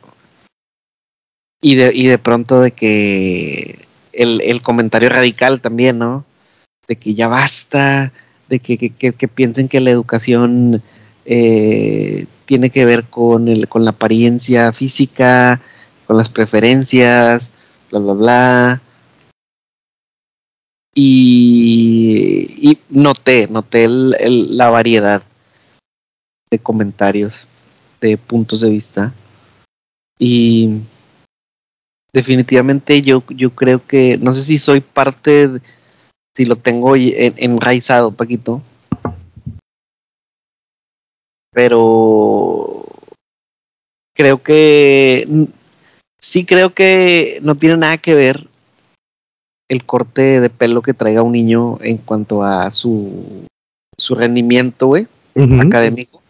[1.61, 6.25] Y de, y de pronto de que el, el comentario radical también, ¿no?
[6.87, 8.11] de que ya basta,
[8.49, 10.81] de que, que, que, que piensen que la educación
[11.25, 15.61] eh, tiene que ver con, el, con la apariencia física,
[16.05, 17.51] con las preferencias,
[17.89, 18.81] bla, bla, bla.
[20.95, 25.23] Y, noté, noté el, la variedad
[26.51, 27.47] de comentarios,
[27.99, 29.13] de puntos de vista.
[30.19, 30.81] Y
[32.13, 35.49] definitivamente yo, yo creo que, no sé si soy parte,
[36.35, 38.61] si lo tengo en, enraizado, Paquito,
[41.51, 42.85] pero
[44.15, 45.25] creo que
[46.19, 48.47] sí creo que no tiene nada que ver
[49.73, 53.45] el corte de pelo que traiga un niño en cuanto a su,
[53.97, 55.67] su rendimiento, güey, uh -huh.
[55.67, 56.21] académico.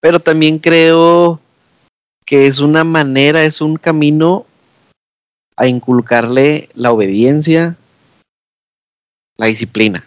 [0.00, 1.40] Pero también creo
[2.26, 4.44] que es una manera, es un camino
[5.56, 7.76] a inculcarle la obediencia,
[9.38, 10.04] la disciplina.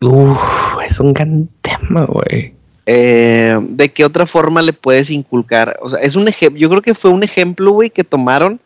[0.00, 0.38] Uf,
[0.84, 2.54] es un gran tema, güey.
[2.86, 5.78] Eh, ¿De qué otra forma le puedes inculcar?
[5.82, 8.58] O sea, es un ejemplo, yo creo que fue un ejemplo, güey, que tomaron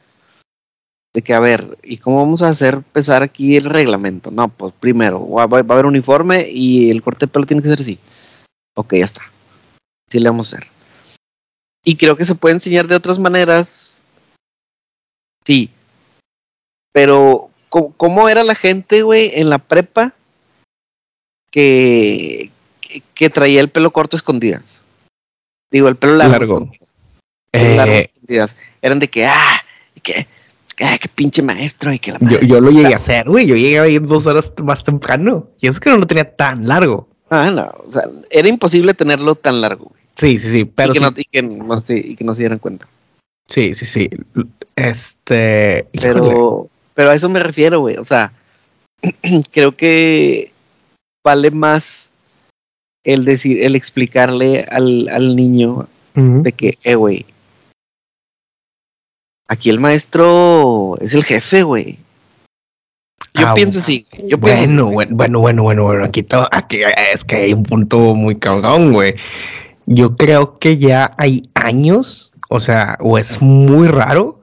[1.14, 4.32] de que, a ver, ¿y cómo vamos a hacer pesar aquí el reglamento?
[4.32, 7.68] No, pues primero, va, va, a haber uniforme y el corte de pelo tiene que
[7.68, 7.98] ser así.
[8.74, 9.22] Ok, ya está.
[10.10, 10.68] Sí le vamos a hacer.
[11.84, 14.02] Y creo que se puede enseñar de otras maneras.
[15.44, 15.70] Sí.
[16.92, 20.14] Pero, ¿cómo, cómo era la gente, güey, en la prepa
[21.52, 22.50] que,
[22.80, 24.82] que, que, traía el pelo corto escondidas?
[25.70, 26.58] Digo, el pelo largo.
[26.58, 26.72] largo.
[27.52, 28.56] Eh, largo escondidas.
[28.82, 29.64] Eran de que, ah,
[30.02, 30.26] que,
[30.82, 31.92] ah, qué pinche maestro.
[31.92, 33.46] Y que la yo, yo, lo llegué a hacer, güey.
[33.46, 35.48] Yo llegué a ir dos horas más temprano.
[35.60, 37.08] Y eso que no lo tenía tan largo.
[37.30, 37.72] Ah, no.
[37.88, 40.02] O sea, era imposible tenerlo tan largo, güey.
[40.16, 40.64] Sí, sí, sí.
[40.64, 41.04] Pero y, que sí.
[41.04, 42.88] No, y, que no, sí, y que no se dieran cuenta.
[43.46, 44.08] Sí, sí, sí.
[44.76, 45.86] Este.
[46.00, 46.68] Pero, híjole.
[46.94, 47.96] pero a eso me refiero, güey.
[47.96, 48.32] O sea,
[49.52, 50.52] creo que
[51.24, 52.10] vale más
[53.04, 56.42] el decir, el explicarle al, al niño uh -huh.
[56.42, 57.26] de que, eh, güey,
[59.48, 61.98] aquí el maestro es el jefe, güey.
[63.34, 64.06] Yo ah, pienso así.
[64.28, 67.64] Yo bueno, pienso bueno, bueno, bueno, bueno, bueno, aquí, todo, aquí es que hay un
[67.64, 69.14] punto muy cabrón, güey.
[69.86, 74.40] Yo creo que ya hay años, o sea, o es muy raro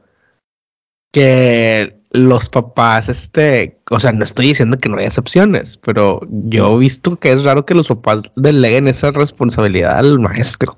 [1.14, 6.76] que los papás, este, o sea, no estoy diciendo que no haya excepciones, pero yo
[6.76, 10.78] he visto que es raro que los papás deleguen esa responsabilidad al maestro.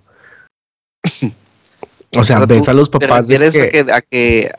[2.16, 4.52] O sea, o sea ves a los papás de que, a que, a que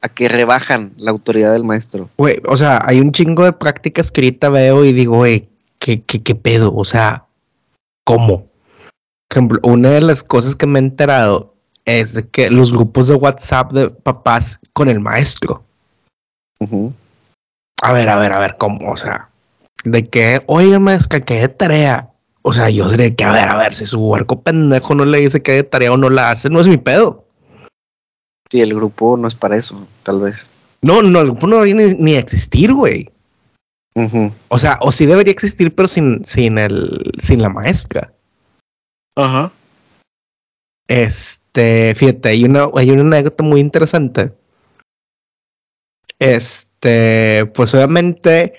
[0.00, 2.08] a que rebajan la autoridad del maestro.
[2.18, 6.02] Güey, o sea, hay un chingo de prácticas que ahorita veo y digo, güey, ¿qué,
[6.02, 6.74] qué, ¿qué pedo?
[6.74, 7.24] O sea,
[8.04, 8.46] ¿cómo?
[9.28, 13.08] Por ejemplo, una de las cosas que me he enterado es de que los grupos
[13.08, 15.64] de WhatsApp de papás con el maestro.
[16.60, 16.92] Uh -huh.
[17.82, 18.90] A ver, a ver, a ver, ¿cómo?
[18.90, 19.28] O sea,
[19.84, 22.08] de que, oiga, maestra, que de tarea.
[22.42, 25.18] O sea, yo sé que, a ver, a ver, si su huerco pendejo no le
[25.18, 27.24] dice que de tarea o no la hace, no es mi pedo.
[28.50, 30.48] Sí, el grupo no es para eso, tal vez.
[30.80, 33.10] No, no, el grupo no debería ni, ni existir, güey.
[33.94, 34.32] Uh -huh.
[34.48, 38.12] O sea, o sí debería existir, pero sin, sin, el, sin la maestra.
[39.16, 39.44] Ajá.
[39.44, 39.52] Uh -huh.
[40.88, 44.32] Este, fíjate, hay una, hay una anécdota muy interesante.
[46.18, 48.54] Este, pues obviamente,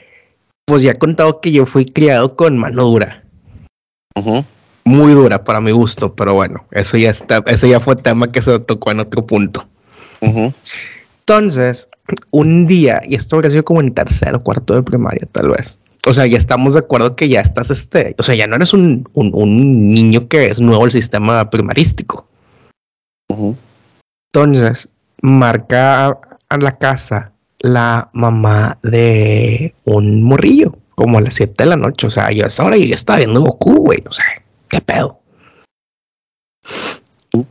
[0.65, 3.18] pues ya he contado que yo fui criado con mano dura.
[4.15, 4.45] Uh -huh.
[4.85, 8.41] Muy dura para mi gusto, pero bueno, eso ya está, eso ya fue tema que
[8.41, 9.67] se tocó en otro punto.
[10.21, 10.53] Uh -huh.
[11.19, 11.87] Entonces,
[12.31, 15.77] un día, y esto habría sido como en tercero o cuarto de primaria, tal vez.
[16.07, 18.73] O sea, ya estamos de acuerdo que ya estás, este, o sea, ya no eres
[18.73, 22.25] un, un, un niño que es nuevo el sistema primarístico.
[23.29, 23.55] Uh -huh.
[24.33, 24.89] Entonces,
[25.21, 26.17] marca
[26.49, 32.07] a la casa la mamá de un morrillo, como a las 7 de la noche.
[32.07, 34.03] O sea, yo a esa hora yo ya estaba viendo Goku, güey.
[34.05, 34.25] O sea,
[34.67, 35.21] ¿qué pedo?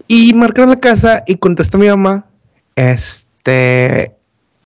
[0.07, 2.27] Y marca la casa y contesta mi mamá.
[2.77, 4.15] Este.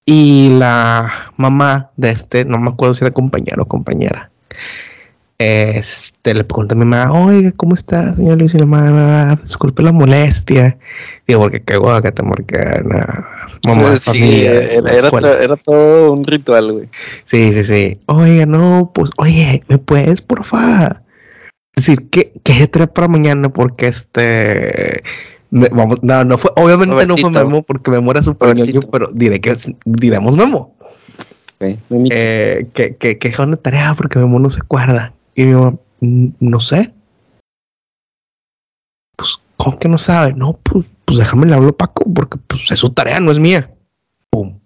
[0.05, 4.33] Y la mamá de este, no me acuerdo si era compañero o compañera.
[5.45, 8.55] Este le pregunta a mi mamá, oiga, ¿cómo está, señor Luis?
[8.55, 10.79] Y la mamá, disculpe la molestia.
[11.27, 13.01] Digo, porque qué guaca, porque no,
[13.67, 16.89] mamá, sí, familia, era, era, to, era, todo un ritual, güey.
[17.25, 18.01] Sí, sí, sí.
[18.07, 21.03] Oiga, no, pues, oye, ¿me puedes, porfa?
[21.75, 23.49] Decir, ¿qué, qué trae para mañana?
[23.49, 25.03] Porque este.
[25.51, 27.17] Me, vamos, no, no fue, obviamente Robertito.
[27.17, 30.77] no fue Memo porque Memo era súper niño, pero diré que diremos Memo.
[31.57, 31.81] Okay.
[32.11, 35.13] Eh, que, que, que es una tarea porque Memo no se acuerda.
[35.35, 36.95] Y yo, no sé.
[39.17, 40.35] Pues, ¿cómo que no sabe?
[40.35, 43.39] No, pues, pues déjame le hablo a Paco, porque pues es su tarea, no es
[43.39, 43.71] mía.
[44.31, 44.59] Pum.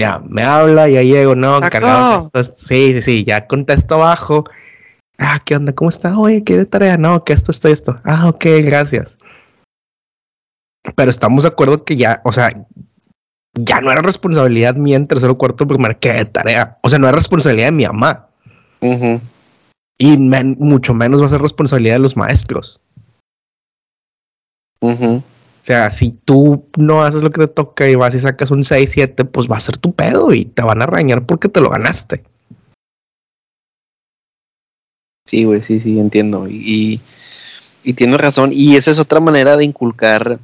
[0.00, 4.44] Ya, me habla, ya llego, no, esto, Sí, sí, sí, ya contesto abajo.
[5.18, 5.72] Ah, ¿qué onda?
[5.72, 6.18] ¿Cómo está?
[6.18, 6.96] Oye, ¿qué de tarea?
[6.96, 8.00] No, que esto, esto, esto.
[8.04, 9.18] Ah, ok, gracias.
[10.96, 12.50] Pero estamos de acuerdo que ya, o sea,
[13.54, 16.78] ya no era responsabilidad mía en tercero, cuarto, primer, que de tarea.
[16.82, 18.28] O sea, no era responsabilidad de mi mamá.
[18.82, 19.20] Ujú.
[19.98, 22.80] Y men- mucho menos va a ser responsabilidad de los maestros.
[24.80, 25.16] Ujú.
[25.16, 28.64] O sea, si tú no haces lo que te toca y vas y sacas un
[28.64, 31.60] 6, 7, pues va a ser tu pedo y te van a regañar porque te
[31.60, 32.24] lo ganaste.
[35.24, 36.48] Sí, güey, sí, sí, entiendo.
[36.48, 37.00] Y, y,
[37.84, 38.50] y tienes razón.
[38.52, 40.40] Y esa es otra manera de inculcar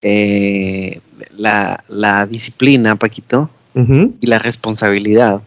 [0.00, 1.00] eh,
[1.36, 5.42] la, la disciplina, Paquito, y la responsabilidad.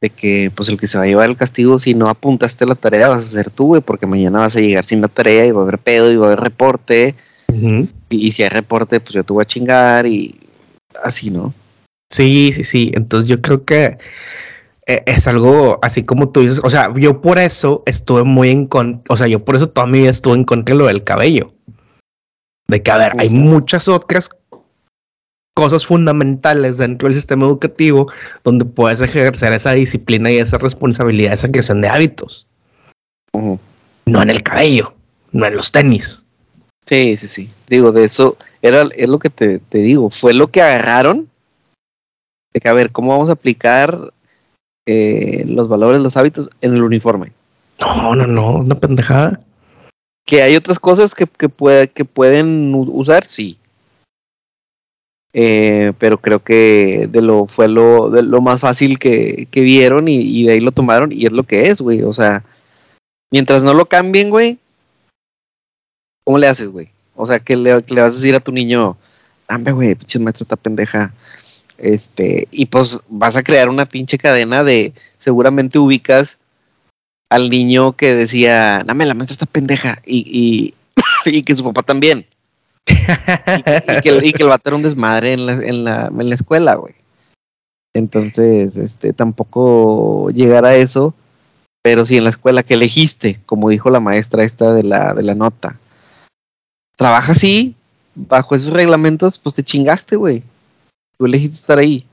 [0.00, 2.74] De que, pues, el que se va a llevar el castigo, si no apuntaste la
[2.74, 5.52] tarea, vas a ser tú, güey, porque mañana vas a llegar sin la tarea y
[5.52, 7.14] va a haber pedo y va a haber reporte.
[7.52, 10.38] Y, y si hay reporte, pues yo te voy a chingar y
[11.02, 11.54] así, ¿no?
[12.10, 12.92] Sí, sí, sí.
[12.94, 13.98] Entonces yo creo que
[14.86, 16.60] eh, es algo así como tú dices.
[16.62, 19.02] O sea, yo por eso estuve muy en contra.
[19.08, 21.52] O sea, yo por eso toda mi vida estuve en contra de lo del cabello.
[22.68, 24.30] De que, a ver, hay muchas otras
[25.56, 28.12] cosas fundamentales dentro del sistema educativo
[28.44, 32.46] donde puedes ejercer esa disciplina y esa responsabilidad, esa creación de hábitos.
[33.32, 34.94] No en el cabello,
[35.32, 36.26] no en los tenis.
[36.86, 37.50] Sí, sí, sí.
[37.68, 40.10] Digo, de eso era es lo que te, te digo.
[40.10, 41.28] Fue lo que agarraron.
[42.52, 44.12] De que, a ver, ¿cómo vamos a aplicar
[44.86, 47.32] eh, los valores, los hábitos en el uniforme?
[47.80, 49.40] No, no, no, una pendejada.
[50.26, 53.58] Que hay otras cosas que, que, puede- que pueden usar, sí.
[55.38, 60.08] Eh, pero creo que de lo fue lo, de lo más fácil que, que vieron
[60.08, 62.02] y, de ahí lo tomaron y es lo que es, güey.
[62.04, 62.42] O sea,
[63.30, 64.58] mientras no lo cambien, güey,
[66.24, 66.88] ¿cómo le haces, güey?
[67.14, 68.96] O sea, que le, le vas a decir a tu niño,
[69.46, 71.12] hambre, güey, pinche maestra está pendeja.
[71.76, 76.38] Este, y pues vas a crear una pinche cadena de, seguramente ubicas
[77.28, 80.74] al niño que decía, dame la maestra está pendeja, y,
[81.22, 82.24] y que su papá también.
[82.88, 86.06] Y, que- y que, y que el vato era un desmadre en la, en la,
[86.06, 86.94] en la escuela, güey.
[87.94, 91.14] Entonces, este, tampoco llegar a eso,
[91.82, 95.22] pero sí en la escuela que elegiste, como dijo la maestra esta de la, de
[95.22, 95.78] la nota.
[96.96, 97.74] Trabaja así,
[98.14, 100.42] bajo esos reglamentos, pues te chingaste, güey.
[101.18, 102.06] Tú elegiste estar ahí.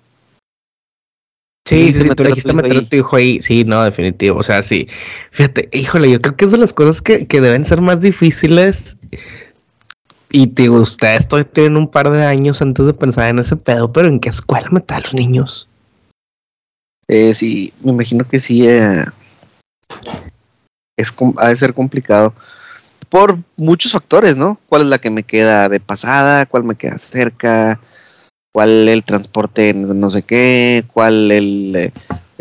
[1.68, 3.42] Sí, sí, sí, tú elegiste meter a tu hijo ahí.
[3.42, 4.38] Sí, no, definitivo.
[4.38, 4.88] O sea, sí.
[5.32, 8.98] Fíjate, híjole, yo creo que es de las cosas que, que deben ser más difíciles.
[10.36, 13.94] Y te ustedes todavía tienen un par de años antes de pensar en ese pedo,
[13.94, 15.70] pero ¿en qué escuela meter a los niños?
[17.08, 18.68] Eh, sí, me imagino que sí.
[18.68, 19.06] eh,
[20.98, 22.34] es, ha de ser complicado.
[23.10, 24.60] Por muchos factores, ¿no?
[24.68, 26.48] ¿Cuál es la que me queda de pasada?
[26.48, 27.80] ¿Cuál me queda cerca?
[28.52, 30.84] ¿Cuál el transporte no sé qué?
[30.92, 31.94] ¿Cuál el, eh,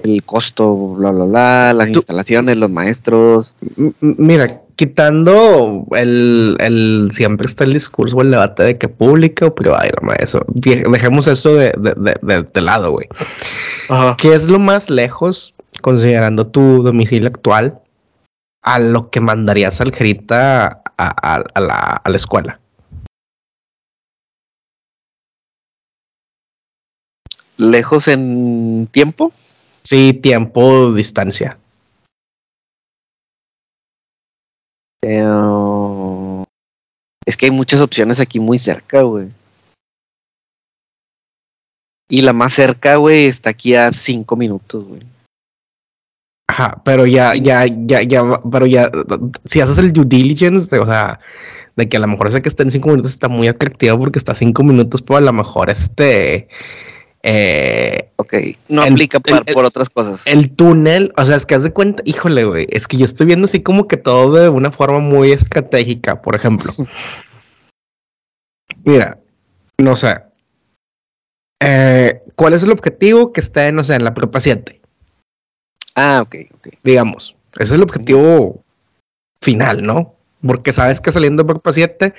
[0.03, 0.75] el costo?
[0.95, 1.73] Bla, bla, bla.
[1.75, 3.53] Las Tú- instalaciones, los maestros.
[4.01, 9.55] Mira, quitando el, el siempre está el discurso o el debate de que pública o
[9.55, 9.91] privada y
[10.21, 10.41] eso.
[10.49, 13.07] de- Dejemos eso de, de, de, de- de lado, güey.
[14.19, 17.79] ¿Qué es lo más lejos, considerando tu domicilio actual,
[18.65, 22.59] a lo que mandarías al Jerita a, a- a la, a la escuela?
[27.57, 29.33] Lejos en tiempo.
[29.85, 31.59] Sí, tiempo, distancia.
[35.05, 36.45] Eh,
[37.27, 39.29] es que hay muchas opciones aquí muy cerca, güey.
[42.09, 45.03] Y la más cerca, güey, está aquí a cinco minutos, güey.
[46.49, 48.91] Ajá, pero ya, ya, ya, ya, pero ya,
[49.47, 51.19] si haces el due diligence, de, o sea,
[51.77, 54.19] de que a lo mejor ese que está en cinco minutos está muy atractivo porque
[54.19, 56.49] está a cinco minutos, pero a lo mejor este,
[57.23, 58.35] eh, Ok,
[58.69, 60.23] no El- aplica el- por otras cosas.
[60.27, 63.27] el túnel, o sea, es que haz de cuenta, híjole, güey, es que yo estoy
[63.27, 66.73] viendo así como que todo de una forma muy estratégica, por ejemplo.
[68.85, 69.19] Mira,
[69.79, 70.17] no sé,
[71.63, 74.81] eh, ¿cuál es el objetivo que esté, no sé, en la prepa 7?
[75.95, 76.69] Ah, ok, ok.
[76.83, 77.37] digamos.
[77.55, 78.65] Ese es el objetivo
[79.43, 80.15] final, ¿no?
[80.45, 82.15] Porque sabes que saliendo de prepa 7,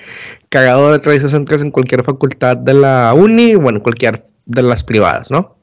[0.48, 4.84] cagado de realizas entras en cualquier facultad de la uni o en cualquier de las
[4.84, 5.56] privadas, ¿no?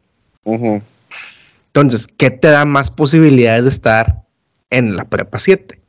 [1.68, 4.24] Entonces, ¿qué te da más posibilidades de estar
[4.70, 5.82] en la prepa 7?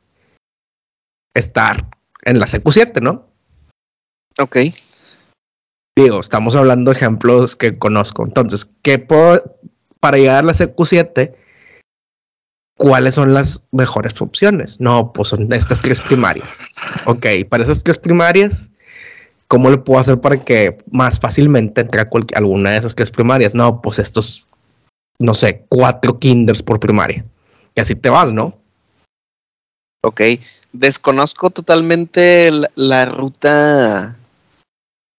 [1.35, 1.87] Estar
[2.23, 3.27] en la secu 7, ¿no?
[4.39, 4.57] Ok.
[5.95, 8.23] Digo, estamos hablando de ejemplos que conozco.
[8.23, 9.59] Entonces, ¿qué puedo,
[9.99, 11.35] para llegar a la secu 7,
[12.77, 14.79] cuáles son las mejores opciones?
[14.79, 16.61] No, pues son estas tres primarias.
[17.05, 18.71] Ok, para esas tres primarias,
[19.53, 23.53] ¿cómo le puedo hacer para que más fácilmente entre alguna de esas que es primarias?
[23.53, 24.47] No, pues estos,
[25.19, 27.23] no sé, cuatro kinders por primaria.
[27.75, 28.57] Y así te vas, ¿no?
[30.03, 30.21] Ok.
[30.71, 34.15] Desconozco totalmente la, la ruta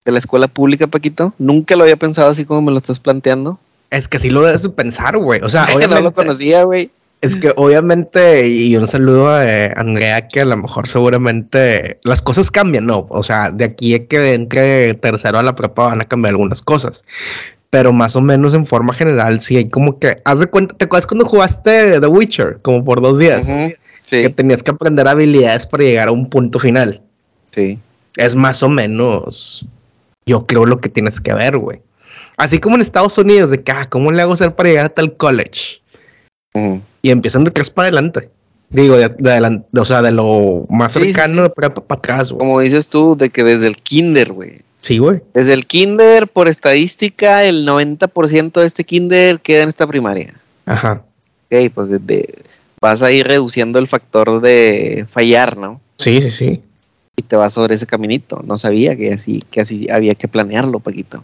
[0.05, 1.33] de la escuela pública, Paquito.
[1.39, 3.61] Nunca lo había pensado así como me lo estás planteando.
[3.91, 5.43] Es que sí lo debes de pensar, güey.
[5.43, 6.91] O sea, no obviamente, lo conocía, güey.
[7.25, 12.23] Es que obviamente, y un saludo a eh, Andrea, que a lo mejor seguramente las
[12.23, 13.07] cosas cambian, ¿no?
[13.11, 16.63] O sea, de aquí a que entre tercero a la prepa van a cambiar algunas
[16.63, 17.03] cosas.
[17.71, 20.85] Pero más o menos en forma general, sí hay como que, haz de cuenta, ¿te
[20.85, 22.59] acuerdas cuando jugaste The Witcher?
[22.63, 23.43] Como por dos días.
[23.43, 23.73] Ujú,
[24.09, 27.01] Que Sí, tenías que aprender habilidades para llegar a un punto final.
[27.55, 27.79] sí.
[28.17, 29.67] Es más o menos,
[30.25, 31.81] yo creo lo que tienes que ver, güey.
[32.37, 34.89] Así como en Estados Unidos, de que, ah, ¿cómo le hago hacer para llegar a
[34.89, 35.81] tal college?
[37.03, 38.31] Y empiezan de atrás para adelante.
[38.71, 42.39] Digo, de, de adelante, o sea, de lo más Sí, cercano prepa para atrás, güey.
[42.39, 44.63] Como dices tú, de que desde el kinder, güey.
[44.81, 45.21] Sí, güey.
[45.33, 50.35] Desde el kinder, por estadística, el 90% de este kinder queda en esta primaria.
[50.67, 51.03] Ajá.
[51.51, 52.35] Ok, pues de- de-
[52.81, 55.81] vas a ir reduciendo el factor de fallar, ¿no?
[55.99, 56.63] Sí, sí, sí.
[57.17, 58.43] Y te vas sobre ese caminito.
[58.45, 61.23] No sabía que así, que así había que planearlo, Paquito.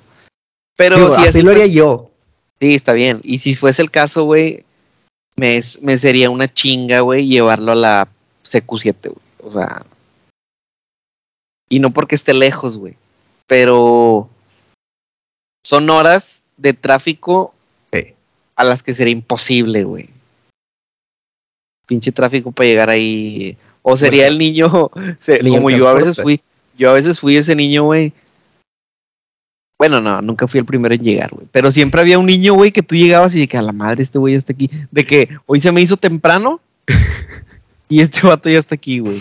[0.77, 2.11] Pero Digo, si así así lo haría yo.
[2.61, 3.21] Sí, está bien.
[3.25, 4.65] Y si fuese el caso, güey,
[5.37, 8.09] me, es- me sería una chinga, güey, llevarlo a la
[8.45, 9.17] CQ7, güey.
[9.43, 9.83] O sea.
[11.69, 12.97] Y no porque esté lejos, güey.
[13.47, 14.29] Pero
[15.65, 17.55] son horas de tráfico
[17.93, 18.15] Sí.
[18.57, 20.09] a las que sería imposible, güey.
[21.87, 23.57] Pinche tráfico para llegar ahí.
[23.83, 26.41] O sería el niño, se- El niño como yo a veces fui,
[26.77, 28.13] yo a veces fui ese niño, güey.
[29.81, 31.47] Bueno, no, nunca fui el primero en llegar, güey.
[31.51, 34.03] Pero siempre había un niño, güey, que tú llegabas y de que a la madre
[34.03, 34.71] este güey ya está aquí.
[34.91, 36.61] De que hoy se me hizo temprano
[37.89, 39.19] y este vato ya está aquí, güey.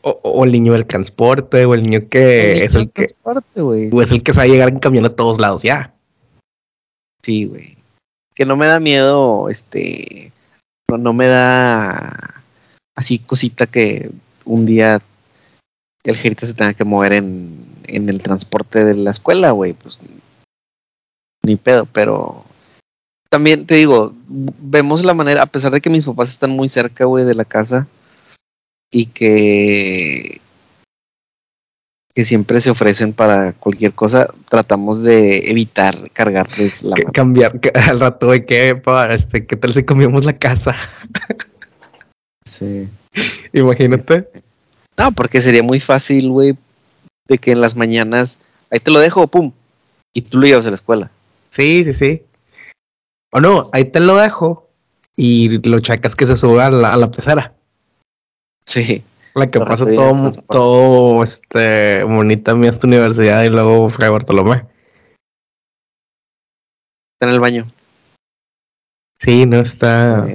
[0.00, 3.90] O, o el niño del transporte, o el niño que es el que, Transporte, güey.
[3.92, 5.94] o es el que sabe llegar en camión a todos lados, ya.
[7.22, 7.76] Sí, güey.
[8.34, 10.32] Que no me da miedo, este.
[10.90, 12.42] No, no me da
[12.96, 14.10] así cosita que
[14.44, 15.00] un día
[16.02, 19.72] el jerita se tenga que mover en, en el transporte de la escuela, güey.
[19.72, 19.98] Pues
[21.44, 22.44] ni pedo, pero
[23.28, 27.04] también te digo, vemos la manera, a pesar de que mis papás están muy cerca,
[27.04, 27.86] güey, de la casa
[28.90, 30.40] y que
[32.14, 37.10] que siempre se ofrecen para cualquier cosa, tratamos de evitar cargarles la mano.
[37.12, 37.58] cambiar
[37.88, 40.76] al rato de que para este, ¿qué tal si comíamos la casa?
[42.44, 42.88] Sí.
[43.54, 44.28] Imagínate.
[44.98, 46.54] No, porque sería muy fácil, güey,
[47.28, 48.38] de que en las mañanas,
[48.70, 49.52] ahí te lo dejo, pum,
[50.12, 51.10] y tú lo llevas a la escuela.
[51.50, 52.22] Sí, sí, sí.
[53.32, 54.68] O no, ahí te lo dejo
[55.16, 57.54] y lo chacas que se sube a la, a la pecera.
[58.66, 59.04] Sí.
[59.34, 64.66] La que pasa todo, todo, este, bonita mía esta universidad y luego Fray Bartolomé.
[67.14, 67.72] Está en el baño.
[69.18, 70.26] Sí, no está.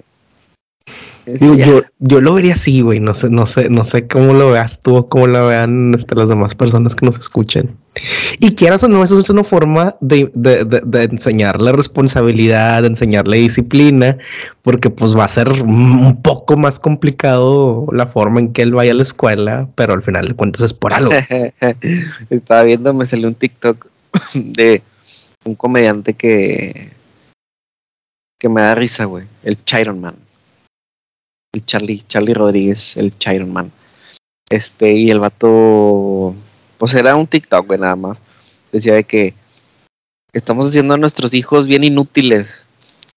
[1.28, 3.00] Digo, yo, yo lo vería así, güey.
[3.00, 6.16] No sé, no sé, no sé cómo lo veas tú o cómo lo vean este,
[6.16, 7.76] las demás personas que nos escuchen.
[8.40, 12.88] Y quieras o no, eso es una forma de, de, de, de enseñarle responsabilidad, de
[12.88, 14.18] enseñarle disciplina,
[14.62, 18.92] porque pues va a ser un poco más complicado la forma en que él vaya
[18.92, 21.12] a la escuela, pero al final de cuentas es por algo.
[22.30, 23.86] Estaba viendo, me salió un TikTok
[24.34, 24.82] de
[25.44, 26.96] un comediante que
[28.38, 29.26] que me da risa, güey.
[29.44, 30.16] El Chiron Man.
[31.62, 33.72] Charlie, Charlie Rodríguez, el Chiron Man.
[34.50, 36.36] Este, y el vato,
[36.78, 38.18] pues era un TikTok, güey, nada más.
[38.72, 39.34] Decía de que
[40.34, 42.66] estamos haciendo a nuestros hijos bien inútiles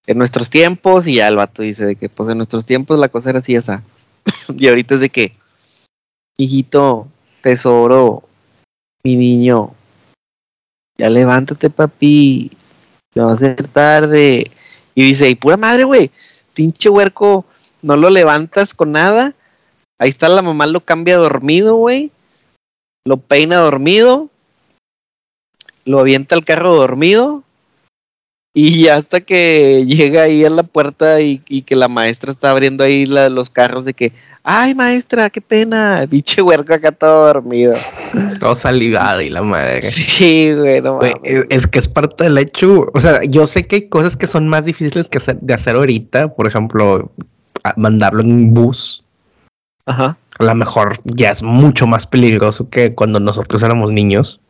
[0.06, 3.08] en nuestros tiempos, y ya el vato dice de que, pues en nuestros tiempos la
[3.08, 3.82] cosa era así, esa.
[4.56, 5.32] y ahorita es de que,
[6.36, 7.06] hijito,
[7.42, 8.24] tesoro,
[9.04, 9.72] mi niño,
[10.98, 12.50] ya levántate, papi,
[13.14, 14.50] ya va a ser tarde.
[14.94, 16.10] Y dice, y pura madre, güey,
[16.54, 17.44] pinche huerco,
[17.82, 19.34] no lo levantas con nada.
[19.98, 22.10] Ahí está la mamá, lo cambia dormido, güey.
[23.06, 24.28] Lo peina dormido.
[25.84, 27.42] Lo avienta al carro dormido.
[28.52, 32.82] Y hasta que llega ahí a la puerta y, y que la maestra está abriendo
[32.82, 34.12] ahí la- los carros de que,
[34.42, 37.74] ay maestra, qué pena, pinche huerco acá todo dormido.
[38.40, 39.82] Todo salivado y la madre.
[39.82, 41.46] Sí, güey, no Güey, mames.
[41.48, 42.90] es, que es parte del hecho.
[42.92, 45.76] O sea, yo sé que hay cosas que son más difíciles que hacer, de hacer
[45.76, 46.34] ahorita.
[46.34, 47.12] Por ejemplo,
[47.76, 49.04] mandarlo en un bus.
[49.86, 50.16] Ajá.
[50.38, 54.40] A lo mejor ya es mucho más peligroso que cuando nosotros éramos niños.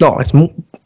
[0.00, 0.32] No, es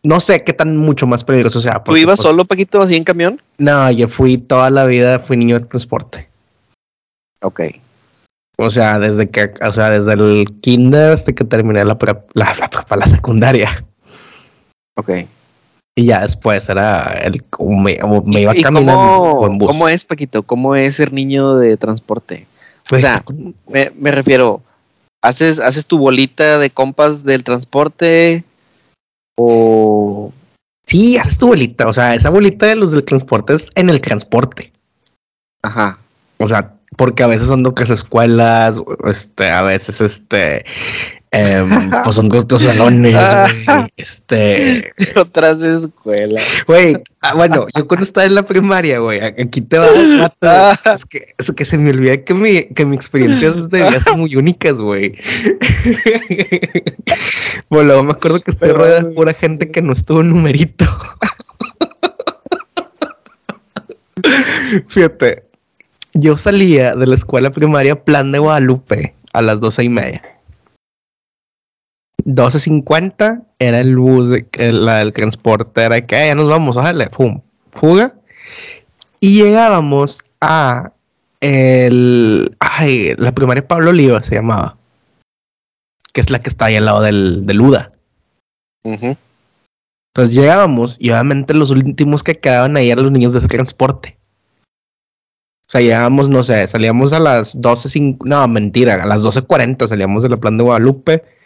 [0.03, 1.83] no sé qué tan mucho más peligroso sea.
[1.83, 3.41] ¿Tú ibas pues, solo, Paquito, así en camión?
[3.57, 6.29] No, yo fui toda la vida, fui niño de transporte.
[7.41, 7.61] Ok.
[8.59, 11.97] O sea, desde que, o sea, desde el kinder hasta que terminé la
[12.35, 13.85] la, la, la secundaria.
[14.97, 15.11] Ok.
[15.99, 19.67] Y ya después era el me, me iba caminando cómo, en bus.
[19.67, 20.45] ¿Cómo es, Paquito?
[20.45, 22.47] ¿Cómo es ser niño de transporte?
[22.87, 23.25] o pues, sea,
[23.69, 24.63] me, me, refiero,
[25.23, 28.45] ¿haces, ¿haces tu bolita de compas del transporte?
[29.37, 30.33] ¿O
[30.87, 31.89] Sí, haces tu bolita.
[31.89, 34.73] O sea, esa bolita de los del transporte es en el transporte.
[35.63, 35.99] Ajá.
[36.39, 40.65] O sea, porque a veces son dos escuelas, este, a veces este,
[41.31, 43.17] em, pues son dos, salones,
[43.97, 44.93] este.
[45.17, 46.43] Otras escuelas.
[46.67, 51.05] Güey, ah, bueno, yo cuando estaba en la primaria, güey, aquí te va a es
[51.05, 54.75] que, es que se me olvida que mi, que mi experiencia debía ser muy únicas,
[54.75, 55.13] güey.
[57.71, 60.85] bueno, me acuerdo que estoy rodeada de pura gente que no estuvo en numerito.
[64.89, 65.45] Fíjate,
[66.15, 70.23] yo salía de la escuela primaria Plan de Guadalupe a las doce y media.
[72.29, 77.41] 12.50 era el bus, de, la del transporte, era que ya nos vamos, darle, pum,
[77.73, 78.15] fuga.
[79.21, 80.93] Y llegábamos a
[81.41, 84.77] el, ay, la primaria Pablo Oliva se llamaba,
[86.13, 87.93] que es la que está ahí al lado del, del UDA.
[88.85, 94.19] Entonces llegábamos y obviamente los últimos que quedaban ahí eran los niños de ese transporte.
[95.67, 100.23] O sea, llegábamos, no sé, salíamos a las 12.50, no, mentira, a las 12.40 salíamos
[100.23, 101.38] de la plan de Guadalupe.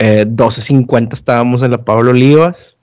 [0.00, 2.76] Eh, 12.50 estábamos en la Pablo Olivas.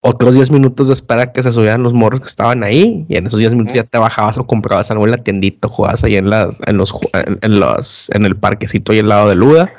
[0.00, 3.06] Otros 10 minutos de espera que se subieran los morros que estaban ahí.
[3.08, 6.04] Y en esos 10 minutos ya te bajabas o comprabas algo en la tiendita, jugabas
[6.04, 9.72] ahí en las, en los, en, los, en el parquecito ahí al lado de Luda.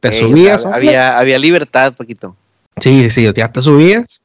[0.00, 0.64] Te subías.
[0.64, 2.36] Había, había libertad, poquito.
[2.78, 4.20] Sí, sí, ya te subías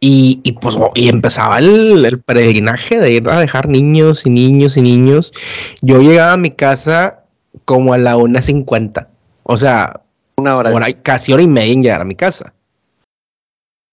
[0.00, 4.76] y, y, pues y empezaba el, el, peregrinaje de ir a dejar niños y niños
[4.76, 5.32] y niños.
[5.80, 7.24] Yo llegaba a mi casa
[7.64, 9.08] como a la 1.50.
[9.42, 10.02] O sea,
[10.38, 10.92] una hora.
[11.02, 12.52] casi hora y media en llegar a mi casa.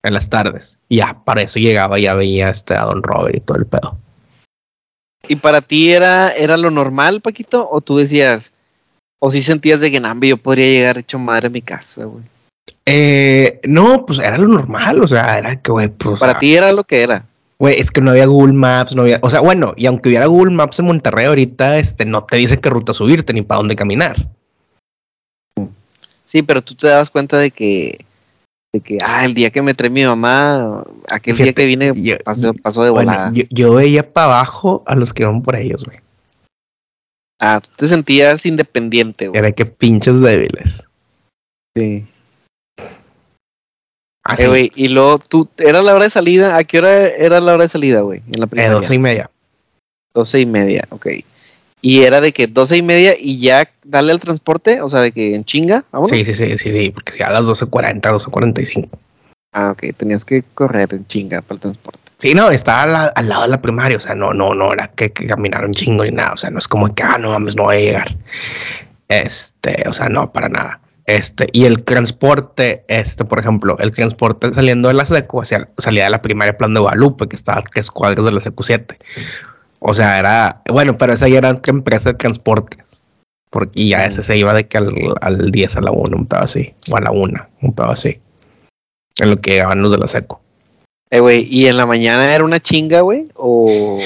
[0.03, 0.77] En las tardes.
[0.87, 3.97] Y ya, para eso llegaba, ya veía este, a Don Robert y todo el pedo.
[5.27, 7.67] ¿Y para ti era, era lo normal, Paquito?
[7.69, 8.51] ¿O tú decías,
[9.19, 12.23] o si sentías de que Nambi yo podría llegar hecho madre a mi casa, güey?
[12.85, 16.19] Eh, no, pues era lo normal, o sea, era que, güey, pues.
[16.19, 17.25] Para ti era lo que era.
[17.57, 20.25] Güey, es que no había Google Maps, no había, o sea, bueno, y aunque hubiera
[20.25, 23.75] Google Maps en Monterrey ahorita, este, no te dice qué ruta subirte ni para dónde
[23.75, 24.27] caminar.
[26.35, 27.97] Sí, pero tú te dabas cuenta de que,
[28.73, 31.93] de que, ah, el día que me trae mi mamá, aquel día que vine
[32.25, 33.31] pasó, de volada.
[33.31, 35.95] yo, veía para abajo a los que van por ellos, güey.
[37.39, 39.39] Ah, tú te sentías independiente, güey.
[39.39, 40.85] Era que pinches débiles.
[41.73, 42.05] Sí.
[44.25, 46.57] Ah, eh, y luego tú, ¿era la hora de salida?
[46.57, 48.21] ¿A qué hora era la hora de salida, güey?
[48.27, 48.73] En la primera.
[48.73, 49.31] Eh, doce y media.
[50.13, 51.07] Doce y media, ok.
[51.87, 55.11] Y era de que doce y media y ya darle al transporte, o sea, de
[55.11, 58.89] que en chinga, Sí, sí, sí, sí, sí, porque si a las 12.40, 12.45.
[59.53, 61.99] Ah, ok, tenías que correr en chinga para el transporte.
[62.17, 65.11] Sí, no, estaba al, lado de la primaria, o sea, no, no, no era que,
[65.11, 67.55] que caminar un chingo ni nada, o sea, no es como que, ah, no mames,
[67.55, 68.17] no voy a llegar.
[69.07, 70.79] Este, o sea, no, para nada.
[71.05, 76.05] Este, y el transporte, este, por ejemplo, el transporte saliendo de la secu, hacia, salía
[76.05, 78.97] de la primaria plan de Guadalupe, que estaba que es cuadros de la secu 7.
[79.87, 83.03] O sea, era, bueno, pero esa ya era empresa de transportes.
[83.51, 86.25] Porque y ya ese se iba de que al, al 10 a la 1, un
[86.25, 88.19] pedo así, o a la 1, un pedo así.
[89.19, 90.41] En lo que llegaban los de la seco.
[91.11, 93.27] Eh, güey, ¿y en la mañana era una chinga, güey?
[93.35, 93.99] ¿O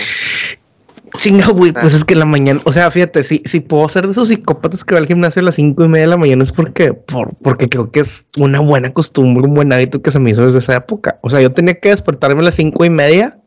[1.17, 4.05] Chinga, güey, pues es que en la mañana, o sea, fíjate, si, si puedo ser
[4.05, 6.43] de esos psicópatas que va al gimnasio a las cinco y media de la mañana
[6.43, 10.19] es porque, por, porque creo que es una buena costumbre, un buen hábito que se
[10.19, 11.17] me hizo desde esa época.
[11.21, 13.39] O sea, yo tenía que despertarme a las cinco y media.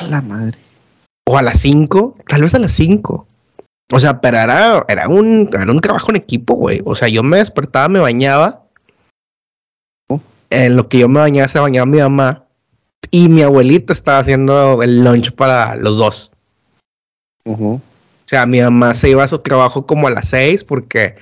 [0.00, 0.58] A la madre.
[1.28, 3.26] O a las cinco, tal vez a las cinco.
[3.92, 6.80] O sea, pero era, era, un, era un trabajo en equipo, güey.
[6.84, 8.64] O sea, yo me despertaba, me bañaba.
[10.50, 12.44] En lo que yo me bañaba, se bañaba mi mamá.
[13.10, 16.32] Y mi abuelita estaba haciendo el lunch para los dos.
[17.44, 17.80] O
[18.24, 21.14] sea, mi mamá se iba a su trabajo como a las seis porque,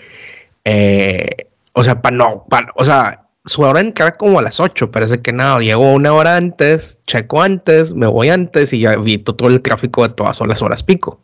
[0.65, 1.29] eh,
[1.75, 4.90] o sea, para no, pa, o sea, su hora de entrar como a las ocho,
[4.90, 9.34] parece que nada, llego una hora antes, checo antes, me voy antes y ya evito
[9.34, 11.20] todo el tráfico de todas las horas pico.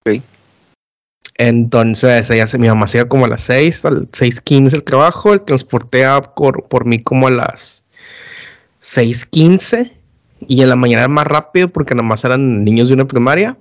[0.00, 0.22] Okay.
[1.38, 4.84] Entonces, ella se, mi mamá se iba como a las seis, al seis quince el
[4.84, 7.84] trabajo, el transporte por, por mí como a las
[8.80, 9.96] seis quince
[10.48, 13.56] y en la mañana era más rápido porque nada más eran niños de una primaria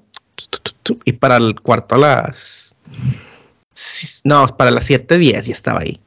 [1.04, 2.76] y para el cuarto a las.
[4.24, 6.00] No, para las 7:10 ya estaba ahí.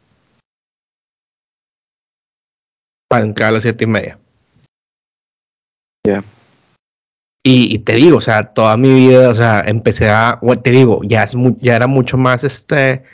[3.08, 4.18] Para entrar a las siete y media.
[6.06, 6.22] Ya.
[7.44, 11.22] Y, te digo, o sea, toda mi vida, o sea, empecé a, te digo, ya,
[11.22, 13.04] es ya era mucho más este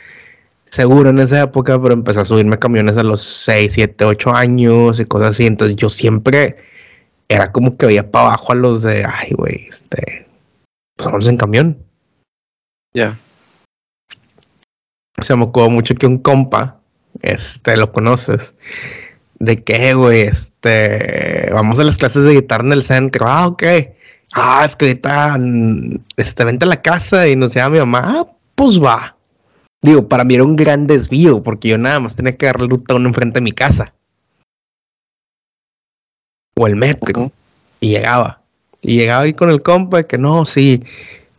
[0.69, 4.99] seguro en esa época, pero empecé a subirme camiones a los 6, 7, 8 años
[4.99, 5.45] y cosas así.
[5.45, 6.57] Entonces yo siempre
[7.29, 10.27] era como que veía para abajo a los de, ay, güey, este,
[10.97, 11.77] pues vamos en camión.
[12.93, 13.17] Ya.
[15.21, 16.81] Se me acuerdo mucho que un compa,
[17.21, 18.55] este, lo conoces,
[19.39, 23.27] de que, güey, este, vamos a las clases de guitarra en el centro.
[23.27, 23.63] Ah, ok.
[24.33, 28.01] Ah, es que ahorita, mm, este, vente a la casa y nos llama mi mamá.
[28.05, 28.25] Ah,
[28.55, 29.15] pues va.
[29.81, 32.67] Digo, para mí era un gran desvío porque yo nada más tenía que dar la
[32.67, 33.93] ruta uno enfrente de mi casa.
[36.57, 37.31] O el metro.
[37.79, 38.41] Y llegaba.
[38.81, 40.81] Y llegaba ahí con el compa de que no, sí.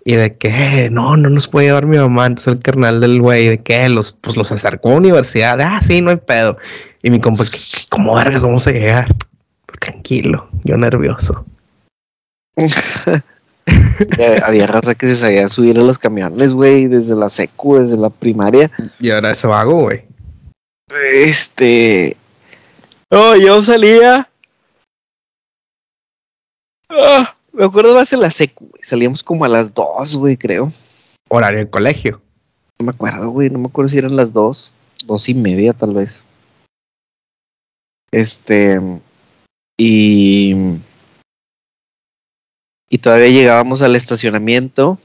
[0.06, 2.26] Y de que no, no nos puede llevar mi mamá.
[2.26, 5.60] Entonces el carnal del güey, de que los, pues los acercó a universidad.
[5.60, 6.56] ah, sí, no hay pedo.
[7.02, 7.42] Y mi compa,
[7.90, 9.12] ¿cómo vergas vamos a llegar?
[9.80, 11.44] Tranquilo, yo nervioso.
[14.44, 18.10] había raza que se sabía subir a los camiones, güey, desde la secu, desde la
[18.10, 18.70] primaria.
[19.00, 20.04] Y ahora ese vago, güey.
[21.14, 22.16] Este.
[23.10, 24.30] Oh, yo salía.
[26.90, 28.82] Ah, me acuerdo más en la secu, güey.
[28.82, 30.72] Salíamos como a las dos, güey, creo.
[31.28, 32.22] Horario de colegio.
[32.78, 33.50] No me acuerdo, güey.
[33.50, 34.72] No me acuerdo si eran las dos.
[35.04, 36.24] Dos y media, tal vez.
[38.12, 38.78] Este.
[39.78, 40.78] Y
[42.88, 44.98] y todavía llegábamos al estacionamiento,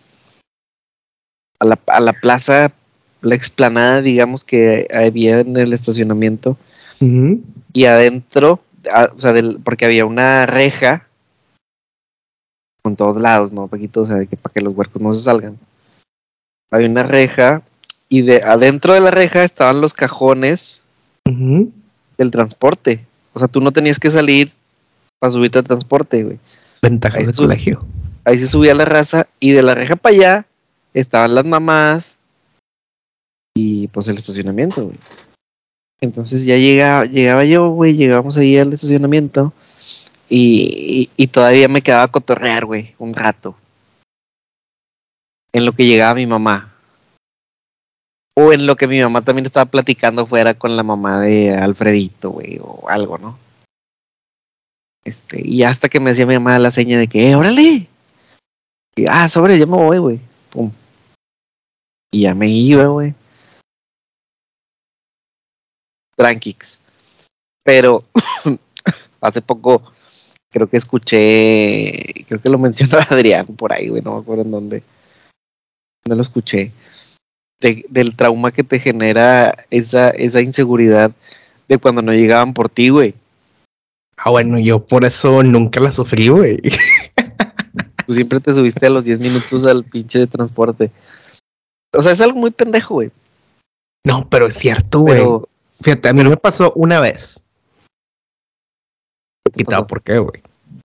[1.60, 2.72] a la, a la plaza,
[3.22, 6.58] la explanada, digamos, que había en el estacionamiento.
[7.74, 8.62] Y adentro,
[9.16, 9.34] o sea,
[9.64, 11.08] porque había una reja
[12.82, 13.68] con todos lados, ¿no?
[13.68, 15.58] Paquito, o sea, que para que los huercos no se salgan.
[16.72, 17.62] Había una reja
[18.10, 20.82] y de adentro de la reja estaban los cajones
[21.26, 23.06] del transporte.
[23.34, 24.50] O sea, tú no tenías que salir
[25.20, 26.40] para subirte al transporte, güey.
[26.82, 27.86] Ventajas de colegio.
[28.26, 30.46] Ahí se subía la raza y de la reja para allá
[30.94, 32.18] estaban las mamás
[33.56, 34.98] y pues el estacionamiento, güey.
[36.02, 39.54] Entonces ya llegaba, llegaba yo, güey, llegábamos ahí al estacionamiento
[40.34, 43.58] y, todavía me quedaba a cotorrear, güey, un rato.
[45.52, 46.74] En lo que llegaba mi mamá.
[48.38, 52.30] O en lo que mi mamá también estaba platicando fuera con la mamá de Alfredito,
[52.30, 53.38] güey, o algo, ¿no?
[55.04, 57.90] Este, y hasta que me hacía mi mamá la seña de que, eh, órale.
[59.10, 60.20] Ah, sobre, ya me voy, güey.
[60.50, 60.72] Pum.
[62.10, 63.14] Y ya me iba, güey.
[66.16, 66.80] Tranquix.
[67.64, 68.06] Pero
[69.22, 69.92] hace poco
[70.52, 74.52] creo que escuché, creo que lo mencionó Adrián por ahí, güey, no me acuerdo en
[74.52, 74.84] dónde.
[76.06, 76.72] No lo escuché.
[77.60, 81.12] del trauma que te genera esa, esa inseguridad
[81.68, 83.14] de cuando no llegaban por ti, güey.
[84.18, 86.58] Ah, bueno, yo por eso nunca la sufrí, güey.
[88.06, 90.92] Tú siempre te subiste a los 10 minutos al pinche de transporte.
[91.94, 93.12] O sea, es algo muy pendejo, güey.
[94.04, 95.24] No, pero es cierto, güey.
[95.82, 97.44] Fíjate, a mí me pasó una vez.
[99.54, 100.42] Quitado, ¿por qué, güey?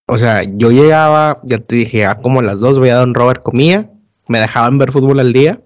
[0.09, 3.15] O sea, yo llegaba, ya te dije, a como a las dos, voy a Don
[3.15, 3.91] Robert comía,
[4.29, 5.61] me dejaban ver fútbol al día.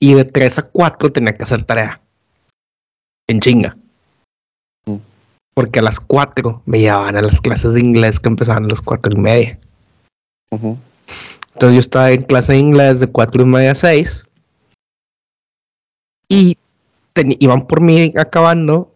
[0.00, 2.00] Y de 3 a 4 tenía que hacer tarea.
[3.28, 3.76] En chinga
[5.56, 8.82] porque a las 4 me llevaban a las clases de inglés que empezaban a las
[8.82, 9.58] cuatro y media.
[10.50, 14.26] Entonces yo estaba en clase de inglés de cuatro y media a 6
[16.28, 16.58] y
[17.14, 18.88] iban por mí acabando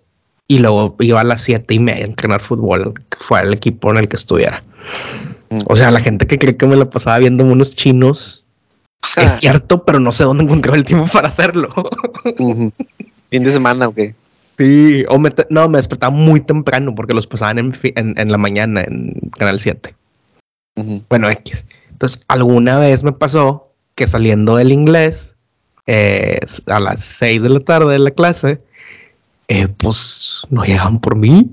[0.51, 3.93] y luego iba a las siete y media a entrenar fútbol, que fue el equipo
[3.93, 4.65] en el que estuviera.
[5.67, 8.45] O sea, la gente que cree que me la pasaba viendo unos chinos,
[9.17, 11.73] es cierto, pero no sé dónde encontraba el tiempo para hacerlo.
[13.31, 14.17] ¿Fin de semana o qué?
[14.59, 18.81] Sí, o me no, me despertaba muy temprano porque los pasaban en, en, la mañana
[18.81, 19.95] en Canal 7.
[21.09, 21.65] Bueno, X.
[21.91, 25.37] Entonces, alguna vez me pasó que saliendo del inglés
[25.87, 28.59] eh, a las 6 de la tarde de la clase,
[29.51, 31.51] eh, pues no llegaban por mí.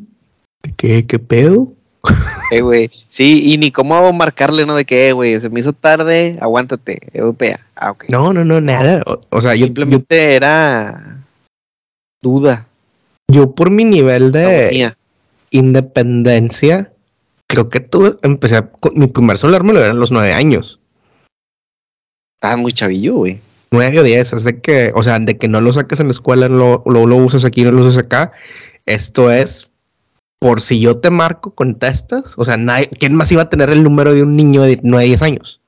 [0.78, 1.74] ¿Qué, qué pedo?
[2.50, 2.90] Eh, güey.
[3.10, 4.74] Sí, y ni cómo marcarle, ¿no?
[4.74, 7.60] De que, eh, güey, se me hizo tarde, aguántate, europea.
[7.76, 8.08] Ah, okay.
[8.10, 9.04] No, no, no, nada.
[9.30, 11.26] O, sea, simplemente era
[12.22, 12.66] duda.
[13.28, 14.94] Yo por mi nivel de
[15.50, 16.94] independencia,
[17.48, 20.80] creo que tú empecé con mi primer celular me lo dieron a los nueve años.
[22.38, 23.42] Estaba muy chavillo, güey.
[23.72, 26.12] Nueve o diez, es de que, o sea, de que no lo saques en la
[26.12, 28.32] escuela, lo, lo, lo usas aquí, no lo usas acá.
[28.86, 29.70] Esto es
[30.40, 32.34] por si yo te marco, contestas.
[32.38, 35.06] O sea, nadie, ¿quién más iba a tener el número de un niño de 9,
[35.06, 35.62] 10 años?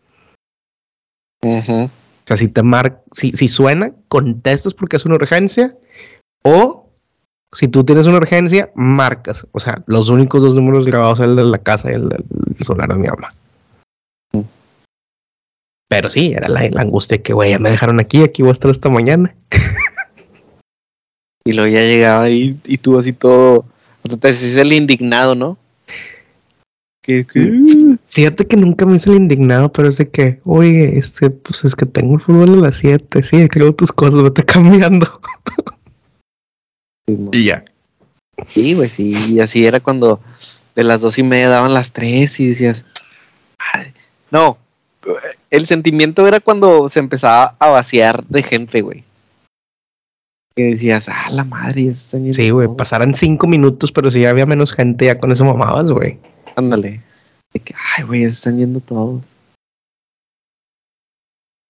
[1.85, 1.89] O
[2.25, 5.75] sea, si te marca, si, si suena, contestas porque es una urgencia
[6.43, 6.89] o
[7.51, 9.47] si tú tienes una urgencia, marcas.
[9.51, 12.23] O sea, los únicos dos números grabados son el de la casa y el del
[12.63, 13.33] solar de mi mamá.
[15.89, 18.51] Pero sí, era la, la angustia que, güey, ya me dejaron aquí, aquí voy a
[18.53, 19.35] estar esta mañana.
[21.45, 23.65] Y luego ya llegaba y, y tú así todo.
[24.03, 25.57] Hasta te haces el indignado, ¿no?
[27.01, 31.31] Que, que- Fíjate que nunca me hice el indignado, pero es de que, oye, este,
[31.31, 35.19] pues es que tengo el fútbol a las 7, sí, creo tus cosas, vete cambiando.
[37.31, 37.65] Y ya.
[38.47, 39.15] Sí, güey, sí.
[39.33, 40.19] Y así era cuando
[40.75, 42.85] de las dos y media daban las tres y decías.
[44.29, 44.57] No,
[45.49, 49.03] el sentimiento era cuando se empezaba a vaciar de gente, güey.
[50.55, 52.77] Que decías, ah, la madre, Sí, güey, todos".
[52.77, 56.19] pasaran cinco minutos, pero si ya había menos gente, ya con eso mamabas, güey.
[56.55, 57.01] Ándale.
[57.53, 59.21] De que, ay, güey, están yendo todos.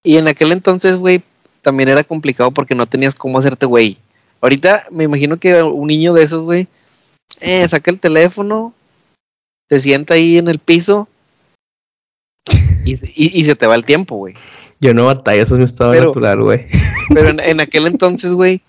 [0.03, 1.21] Y en aquel entonces, güey,
[1.61, 3.97] también era complicado porque no tenías cómo hacerte, güey.
[4.41, 6.67] Ahorita me imagino que un niño de esos, güey,
[7.41, 8.73] eh, saca el teléfono,
[9.67, 11.07] te sienta ahí en el piso
[12.86, 14.36] y, se- y- y se te va el tiempo, güey.
[14.82, 16.67] Yo no batalla, eso es mi estado Pero- natural, güey.
[17.13, 18.61] Pero en, en aquel entonces, güey,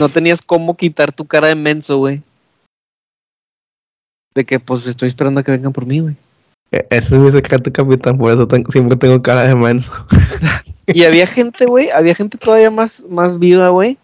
[0.00, 2.22] no tenías cómo quitar tu cara de menso, güey.
[4.34, 6.16] De que, pues, estoy esperando a que vengan por mí, güey.
[6.72, 9.92] E- Ese es mi secreto, capitán, por eso tengo- siempre tengo cara de menso.
[10.86, 13.96] Y había gente, güey, había gente todavía más, más viva, güey,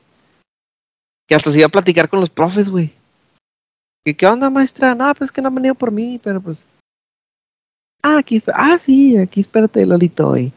[1.28, 2.91] que hasta se iba a platicar con los profes, güey.
[4.03, 4.95] ¿Qué, ¿Qué onda, maestra?
[4.95, 6.64] No, pues que no han venido por mí, pero pues.
[8.03, 10.53] Ah, aquí, ah, sí, aquí espérate, Lolito, y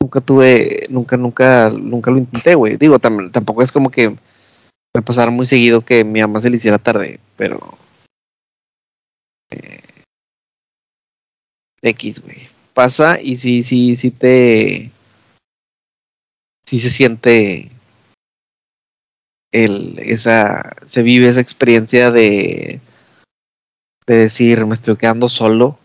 [0.00, 2.76] Nunca tuve, nunca, nunca, nunca lo intenté, güey.
[2.76, 4.10] Digo, tam- tampoco es como que
[4.94, 7.60] me pasara muy seguido que mi mamá se le hiciera tarde, pero.
[9.50, 9.80] eh,
[11.82, 14.90] X, güey pasa y sí, sí, sí te.
[16.68, 17.70] Sí se siente.
[19.50, 20.76] El, esa.
[20.84, 22.80] Se vive esa experiencia de.
[24.06, 25.78] De decir, me estoy quedando solo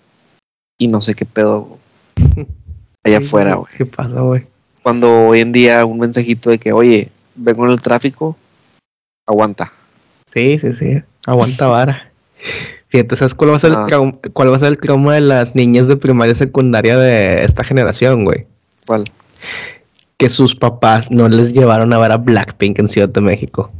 [0.77, 1.77] y no sé qué pedo
[3.03, 3.71] allá afuera, güey.
[3.77, 4.45] ¿Qué pasa, güey?
[4.83, 8.37] Cuando hoy en día un mensajito de que, oye, vengo en el tráfico,
[9.27, 9.71] aguanta.
[10.33, 11.01] Sí, sí, sí.
[11.25, 12.11] Aguanta vara.
[12.89, 13.81] Fíjate, ¿sabes cuál va a ser Ah.
[13.81, 16.97] el trauma, cuál va a ser el trauma de las niñas de primaria y secundaria
[16.97, 18.45] de esta generación, güey?
[18.85, 19.05] ¿Cuál?
[20.17, 23.71] Que sus papás no les llevaron a ver a Blackpink en Ciudad de México.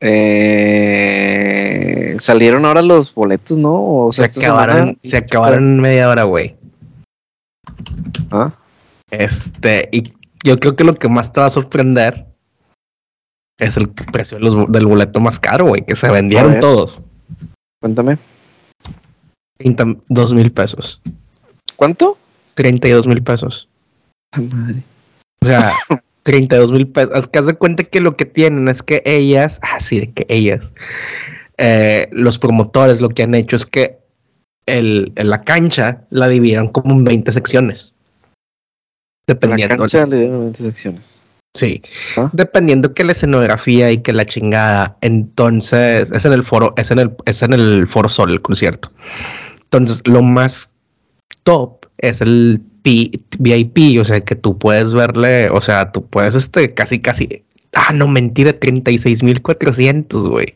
[0.00, 1.27] Eh,
[2.20, 3.74] salieron ahora los boletos, ¿no?
[4.06, 6.56] O Se sea, esta acabaron, semana- se acabaron en media hora, güey.
[8.30, 8.52] ¿Ah?
[9.10, 10.12] Este, y
[10.44, 12.26] yo creo que lo que más te va a sorprender
[13.58, 17.02] es el precio de los- del boleto más caro, güey, que se vendieron todos.
[17.80, 18.18] Cuéntame.
[19.58, 21.00] 32 mil pesos.
[21.76, 22.18] ¿Cuánto?
[22.54, 23.68] 32 mil pesos.
[24.32, 24.82] Ah, madre.
[25.42, 25.72] O sea,
[26.22, 27.16] 32 mil pesos.
[27.16, 30.26] Es que haz de cuenta que lo que tienen es que ellas, así de que
[30.28, 30.74] ellas,
[31.58, 33.98] eh, los promotores lo que han hecho es que
[34.66, 37.94] el, en la cancha la dividieron como en 20 secciones.
[39.26, 39.76] La Dependiendo.
[39.76, 41.20] cancha le dieron 20 secciones.
[41.54, 41.82] Sí.
[42.16, 42.30] Ah.
[42.32, 44.96] Dependiendo que la escenografía y que la chingada.
[45.00, 48.90] Entonces, es en el foro, es en el, es en el foro sol el concierto.
[49.64, 50.70] Entonces, lo más
[51.42, 56.34] top es el P- VIP, o sea, que tú puedes verle, o sea, tú puedes
[56.34, 57.42] este casi, casi.
[57.74, 60.54] Ah, no, mentira, 36,400, güey.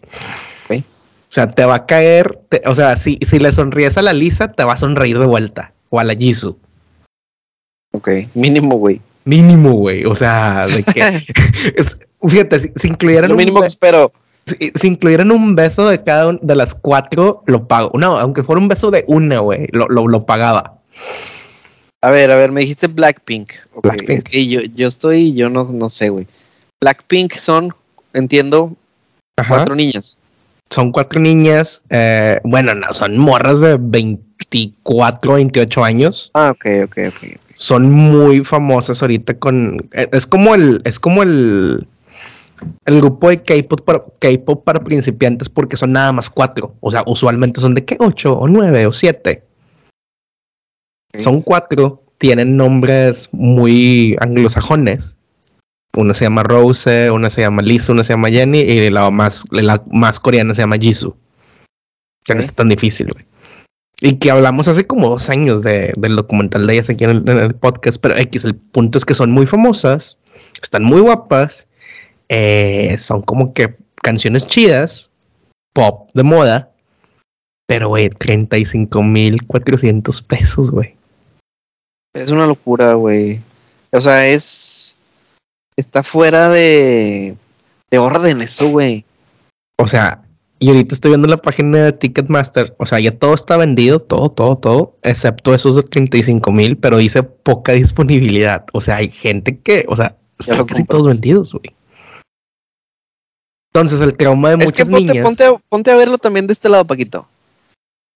[1.32, 4.12] O sea, te va a caer, te- o sea, si, si le sonríes a la
[4.12, 5.72] Lisa, te va a sonreír de vuelta.
[5.88, 6.58] O a la Jisoo.
[7.94, 9.00] Ok, mínimo, güey.
[9.24, 10.04] Mínimo, güey.
[10.04, 11.00] O sea, de que
[11.76, 14.12] es- fíjate, si, si incluyeran Lo un mínimo que espero.
[14.46, 17.92] si, si incluyeran un beso de cada una de las cuatro, lo pago.
[17.98, 20.80] No, aunque fuera un beso de una, güey, lo, lo, lo pagaba.
[22.02, 23.52] A ver, a ver, me dijiste Blackpink.
[23.74, 24.28] Ok, Blackpink.
[24.30, 26.26] yo, yo estoy, yo no, no sé, güey.
[26.82, 27.72] Blackpink son,
[28.12, 28.76] entiendo,
[29.38, 29.54] Ajá.
[29.56, 30.21] cuatro niñas.
[30.72, 31.82] Son cuatro niñas.
[31.90, 36.30] eh, bueno, no, son morras de 24, 28 años.
[36.34, 37.38] Ah, ok, ok, ok.
[37.54, 39.88] Son muy famosas ahorita con.
[39.92, 40.80] eh, Es como el.
[40.84, 41.86] Es como el.
[42.86, 46.74] El grupo de K-pop para, K-pop para principiantes porque son nada más cuatro.
[46.80, 49.42] O sea, usualmente son de que ocho o nueve o siete.
[51.18, 55.18] Son cuatro, tienen nombres muy anglosajones.
[55.96, 59.44] Una se llama Rose, una se llama Lisa, una se llama Jenny y la más,
[59.50, 61.14] la más coreana se llama Jisoo.
[62.24, 62.46] Que no Ok.
[62.46, 63.26] es tan difícil, güey.
[64.00, 67.28] Y que hablamos hace como dos años de, del documental de ellas aquí en el,
[67.28, 70.18] en el podcast, pero X, el punto es que son muy famosas,
[70.62, 71.68] están muy guapas,
[72.28, 75.10] eh, son como que canciones chidas,
[75.72, 76.70] pop de moda,
[77.68, 80.94] pero güey, 35,400 pesos, güey.
[82.14, 83.40] Es una locura, güey.
[83.92, 84.91] O sea, es.
[85.82, 87.36] Está fuera de.
[87.90, 89.04] De orden eso, güey.
[89.80, 90.22] O sea,
[90.60, 92.72] Y ahorita estoy viendo la página de Ticketmaster.
[92.78, 96.98] O sea, ya todo está vendido, todo, todo, todo, excepto esos de 35 mil, pero
[96.98, 98.64] dice poca disponibilidad.
[98.72, 101.64] O sea, hay gente que, o sea, están casi todos vendidos, güey.
[103.74, 105.24] Entonces, el trauma de Es que muchas ponte, niñas.
[105.24, 107.26] ponte, a- ponte a verlo también de este lado, Paquito.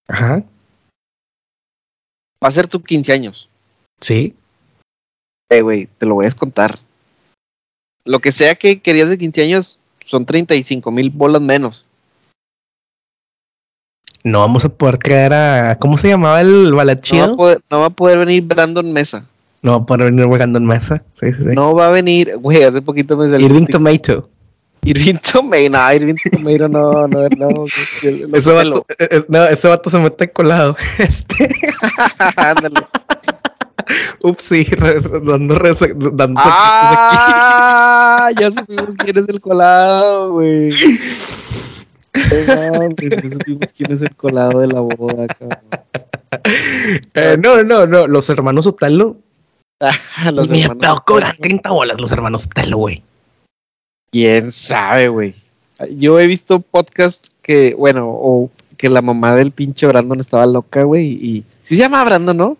[0.07, 0.45] Ajá.
[2.45, 3.49] Va a ser tu 15 años.
[4.01, 4.37] Sí.
[5.51, 6.79] Eh, güey, te lo voy a descontar.
[8.07, 11.85] Lo que sea que querías de 15 años son 35 mil bolas menos.
[14.25, 15.79] No vamos a poder creer a.
[15.79, 18.93] ¿Cómo se llamaba el ballet No va, a poder, no va a poder venir Brandon
[18.93, 19.27] Mesa.
[19.63, 21.03] No va a poder venir jugando en mesa.
[21.13, 21.55] Sí, sí, sí.
[21.55, 23.47] No va a venir, güey, hace poquito me salió.
[23.47, 24.29] Irving Tomato.
[24.85, 27.65] Irving Tomeiro, no, Irving Tomeiro no, no, no.
[28.33, 30.77] Ese vato, eh, eh, no, ese vato se mete colado.
[30.99, 31.51] Este.
[32.37, 32.77] Ándale.
[34.23, 40.71] Ups, sí, re- re- dando, rese- dando Ah, ya supimos quién es el colado, güey.
[42.15, 45.59] No ya supimos quién es el colado de la boda, cabrón.
[47.15, 49.17] Eh, no, no, no, los hermanos Otelo.
[49.81, 53.03] Ah, Los Ni a hermanos- cobran 30 bolas los hermanos Otelo, güey.
[54.11, 55.35] ¿Quién sabe, güey?
[55.99, 60.83] Yo he visto podcast que, bueno, o que la mamá del pinche Brandon estaba loca,
[60.85, 61.45] güey, y...
[61.63, 62.57] Sí se llama Brandon, ¿no?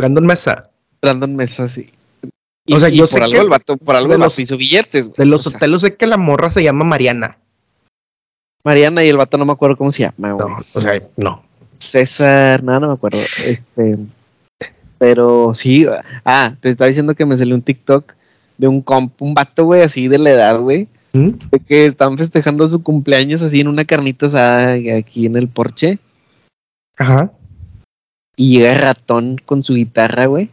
[0.00, 0.62] Brandon Mesa.
[1.02, 1.86] Brandon Mesa, sí.
[2.72, 5.08] O sea, yo por sé algo que el vato, por algo de los- hizo billetes,
[5.08, 5.14] güey.
[5.18, 7.36] De los O sea, Otelo sé que la morra se llama Mariana.
[8.64, 10.48] Mariana y el vato no me acuerdo cómo se llama, güey.
[10.48, 11.42] No, o sea, no.
[11.78, 13.18] César, nada, no me acuerdo.
[13.44, 13.96] Este,
[14.98, 15.86] pero sí,
[16.24, 18.14] ah, te estaba diciendo que me salió un TikTok
[18.58, 21.30] de un comp, un vato, güey, así de la edad, güey, ¿Mm?
[21.50, 25.98] de que están festejando su cumpleaños así en una carnita asada aquí en el porche
[26.98, 27.32] Ajá.
[28.40, 30.48] Y llega ratón con su guitarra, güey.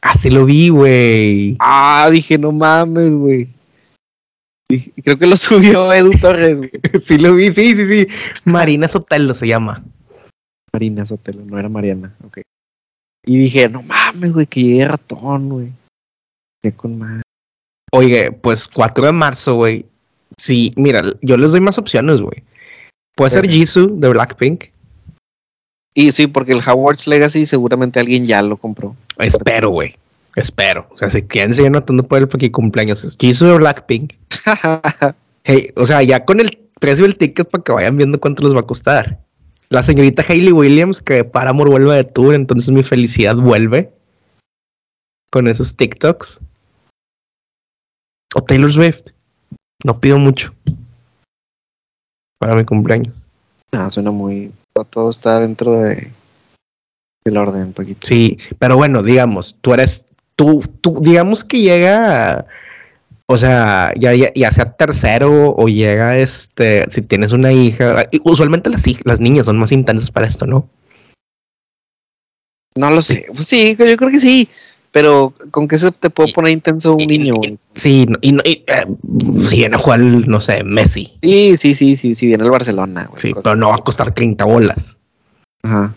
[0.00, 1.56] Así lo vi, güey.
[1.58, 3.48] Ah, dije, no mames, güey.
[5.02, 6.70] Creo que lo subió Edu Torres, güey.
[7.00, 8.06] Sí lo vi, sí, sí, sí.
[8.44, 9.82] Marina Sotelo se llama.
[10.72, 12.42] Marina Sotelo, no era Mariana, ok.
[13.26, 15.72] Y dije, no mames, güey, que llegue ratón, güey.
[16.62, 17.22] Qué con madre.
[17.90, 19.84] Oye, pues 4 de marzo, güey.
[20.38, 22.44] Sí, mira, yo les doy más opciones, güey.
[23.16, 23.48] Puede ser.
[23.48, 24.66] Jisoo de Blackpink.
[25.94, 28.96] Y sí, porque el Howard's Legacy seguramente alguien ya lo compró.
[29.18, 29.92] Espero, güey.
[30.36, 30.86] Espero.
[30.90, 34.14] O sea, si quieren seguir notando por el porque cumpleaños es Jisoo de Blackpink.
[35.44, 38.54] Hey, o sea, ya con el precio del ticket para que vayan viendo cuánto les
[38.54, 39.18] va a costar.
[39.70, 43.92] La señorita Hayley Williams, que Paramore vuelve de tour, entonces mi felicidad vuelve
[45.30, 46.40] con esos TikToks.
[48.36, 49.10] O Taylor Swift.
[49.84, 50.54] No pido mucho
[52.38, 53.14] para mi cumpleaños.
[53.72, 54.52] Ah, suena muy.
[54.72, 56.10] Todo, está dentro de
[57.24, 58.06] del orden, un poquito.
[58.06, 60.04] Sí, pero bueno, digamos, tú eres,
[60.34, 62.46] tú, tú, digamos que llega,
[63.26, 68.70] o sea, ya, ya, ya sea tercero o llega, este, si tienes una hija, usualmente
[68.70, 70.68] las, las niñas son más intensas para esto, ¿no?
[72.74, 73.26] No lo sé.
[73.34, 74.48] Pues sí, yo creo que sí.
[74.92, 77.58] Pero con qué se te puede poner intenso un niño, güey.
[77.74, 78.86] Sí, y, y, eh,
[79.48, 83.06] si viene a jugar, no sé, Messi, Sí, sí, sí, sí, sí, viene el Barcelona,
[83.06, 83.20] güey.
[83.20, 84.98] sí, pero no va a costar 30 bolas.
[85.62, 85.94] Ajá.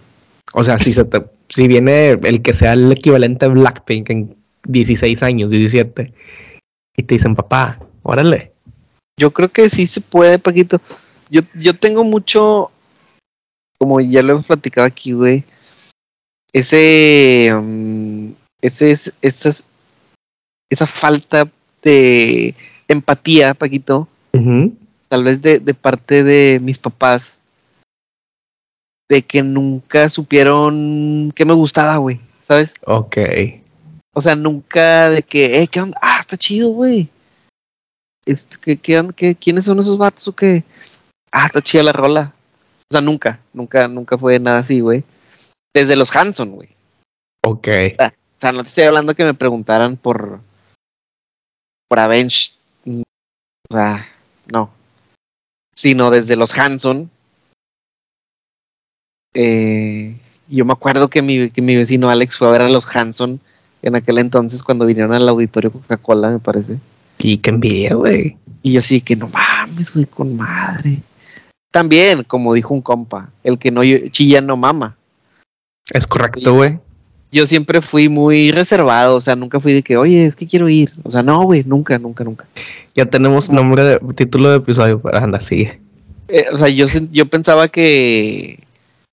[0.54, 4.36] O sea, si, se te- si viene el que sea el equivalente a Blackpink en
[4.66, 6.14] 16 años, 17,
[6.96, 8.54] y te dicen, papá, órale.
[9.20, 10.80] Yo creo que sí se puede, Paquito.
[11.30, 12.72] Yo, yo tengo mucho,
[13.78, 15.44] como ya lo hemos platicado aquí, güey,
[16.54, 18.30] ese, mm,
[18.66, 19.66] ese, es- esas,
[20.70, 21.50] esa falta
[21.84, 22.56] de
[22.88, 24.08] empatía, Paquito,
[25.08, 27.38] tal vez de, de parte de mis papás,
[29.10, 32.74] de que nunca supieron que me gustaba, güey, ¿sabes?
[32.86, 33.18] Ok.
[34.14, 35.98] O sea, nunca de que, eh, ¿qué onda?
[36.02, 37.10] Ah, está chido, güey.
[38.26, 40.64] Este, ¿qué, qué, qué- ¿Quiénes son esos vatos o qué?
[41.32, 42.34] Ah, está chida la rola.
[42.90, 45.04] O sea, nunca, nunca, nunca fue nada así, güey.
[45.74, 46.70] Desde los Hanson, güey.
[47.44, 47.68] Ok.
[47.68, 48.14] O sea,
[48.52, 50.40] no te estoy hablando que me preguntaran por.
[51.88, 52.52] por Avenge.
[52.86, 53.02] Mm,
[53.70, 54.08] O sea,
[54.52, 54.70] no.
[55.76, 57.10] Sino desde los Hanson.
[59.34, 60.18] Eh,
[60.48, 63.42] yo me acuerdo que mi, que mi vecino Alex fue a ver a los Hanson
[63.82, 66.80] en aquel entonces cuando vinieron al auditorio Coca-Cola, me parece.
[67.20, 68.38] Y qué envidia, güey.
[68.62, 71.02] Y yo sí que no mames, güey, con madre.
[71.72, 74.96] También, como dijo un compa, el que no chilla no mama.
[75.92, 76.80] Es correcto, güey.
[77.36, 80.70] Yo siempre fui muy reservado, o sea, nunca fui de que, oye, es que quiero
[80.70, 80.94] ir.
[81.04, 82.48] O sea, no, güey, nunca, nunca, nunca.
[82.96, 85.82] Ya tenemos nombre de título de episodio para anda, sigue.
[86.30, 88.60] Eh, o sea, yo, yo pensaba que,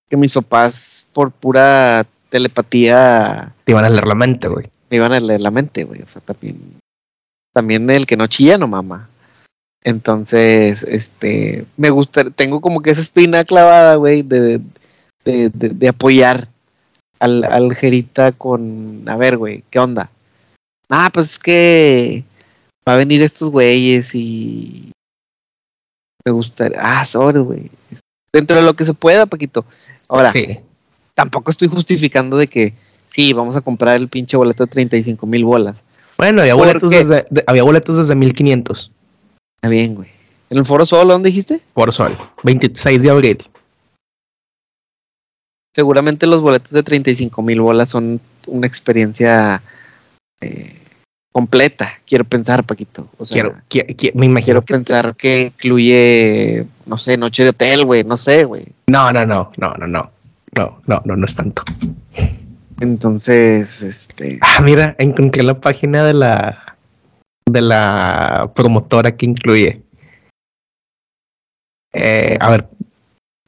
[0.09, 4.67] que mis papás, por pura telepatía, Te iban a leer la mente, güey.
[4.89, 6.03] me iban a leer la mente, güey.
[6.03, 6.79] O sea, también,
[7.53, 9.09] también el que no chilla no mama.
[9.83, 14.61] Entonces, este, me gusta, tengo como que esa espina clavada, güey, de,
[15.25, 16.52] de, de, de apoyar
[17.23, 20.11] al, al Jerita con, a ver, güey, ¿qué onda?
[20.91, 22.25] Ah, pues es que
[22.87, 24.91] va a venir estos güeyes y
[26.25, 27.71] me gustaría, ah, sobre, güey.
[28.33, 29.65] Dentro de lo que se pueda, Paquito.
[30.09, 30.59] Ahora, Sí.
[31.15, 32.75] tampoco estoy justificando de que
[33.09, 35.83] sí, vamos a comprar el pinche boleto de 35 mil bolas.
[36.19, 38.91] Bueno, había ¿Por boletos, desde, de- había boletos desde 1500
[39.57, 40.09] Está bien, güey.
[40.51, 41.61] ¿En el Foro Solo, dónde dijiste?
[41.73, 42.19] por sol.
[42.43, 43.47] 26 de abril.
[45.75, 49.63] Seguramente los boletos de 35 mil bolas son una experiencia
[50.41, 50.77] eh,
[51.33, 51.91] completa.
[52.07, 53.09] Quiero pensar, Paquito.
[53.17, 57.43] O sea, Quiero, qui- qui- me imagino quiero que- pensar que incluye, no sé, noche
[57.45, 58.05] de hotel, güey.
[58.05, 58.67] No sé, güey.
[58.87, 60.11] No, no, no, no, no, no.
[60.55, 61.63] No, no, no, no es tanto.
[62.81, 64.39] Entonces, este.
[64.43, 66.59] Ah, mira, encontré la página de la
[67.51, 69.81] de la promotora que incluye.
[71.95, 72.69] Eh, a ver,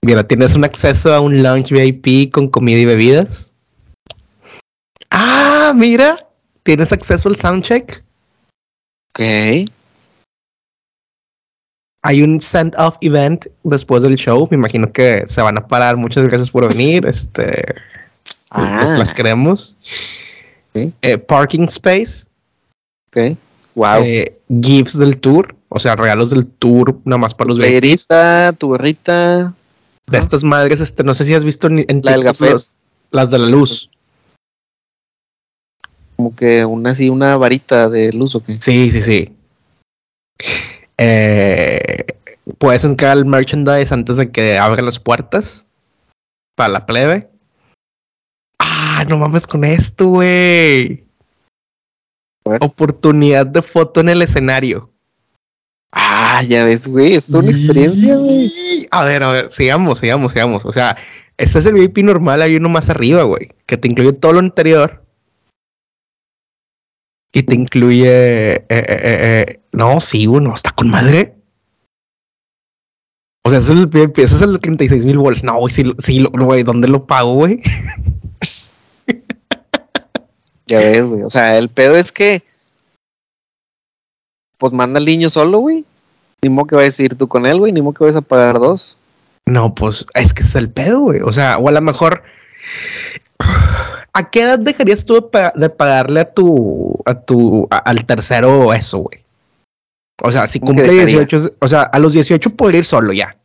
[0.04, 3.52] mira, tienes un acceso a un lounge VIP con comida y bebidas.
[5.10, 6.26] Ah, mira,
[6.62, 8.02] tienes acceso al soundcheck.
[9.14, 9.70] Ok.
[12.02, 14.46] Hay un send-off event después del show.
[14.50, 15.96] Me imagino que se van a parar.
[15.96, 17.06] Muchas gracias por venir.
[17.06, 17.62] Este,
[18.54, 19.76] Ah, pues las queremos.
[20.74, 20.92] Sí.
[21.02, 22.26] Eh, parking space.
[23.08, 23.36] ok.
[23.74, 24.02] Wow.
[24.04, 28.68] eh, gifts del tour, o sea, regalos del tour, nada más para los playerita, tu
[28.68, 29.52] gorrita,
[30.06, 32.74] De estas madres, este, no sé si has visto en, en La del los-
[33.10, 33.90] las de la luz.
[36.16, 38.58] como que una así, una varita de luz o qué.
[38.60, 39.36] Sí, sí, sí.
[40.98, 42.04] Eh,
[42.58, 45.66] puedes entrar al merchandise antes de que abran las puertas
[46.56, 47.28] para la plebe.
[48.60, 51.04] Ah, no mames con esto, güey.
[52.60, 54.90] Oportunidad de foto en el escenario.
[55.96, 58.52] Ah, ya ves, güey, es toda una experiencia, güey.
[58.90, 60.64] A ver, a ver, sigamos, sigamos, sigamos.
[60.64, 60.96] O sea,
[61.38, 64.40] ese es el VIP normal, hay uno más arriba, güey, que te incluye todo lo
[64.40, 65.04] anterior.
[67.32, 68.54] Y te incluye.
[68.54, 71.36] eh, eh, eh, eh, no, sí, uno, está con madre.
[73.46, 75.44] O sea, ese es el VIP, ese es el de 36 mil bolas.
[75.44, 77.60] No, güey, sí, sí, güey, ¿dónde lo pago, güey?
[80.66, 81.22] Ya ves, güey.
[81.22, 82.42] O sea, el pedo es que.
[84.64, 85.84] Pues manda al niño solo, güey.
[86.42, 87.70] Ni modo que vayas a ir tú con él, güey.
[87.70, 88.96] Ni modo que vayas a pagar dos.
[89.44, 91.20] No, pues es que es el pedo, güey.
[91.20, 92.22] O sea, o a lo mejor.
[94.14, 98.06] ¿A qué edad dejarías tú de, pa- de pagarle a tu, a tu, a- al
[98.06, 99.20] tercero eso, güey?
[100.22, 101.18] O sea, si ¿Cómo que cumple dejaría?
[101.26, 103.36] 18, es- o sea, a los 18 podría ir solo ya.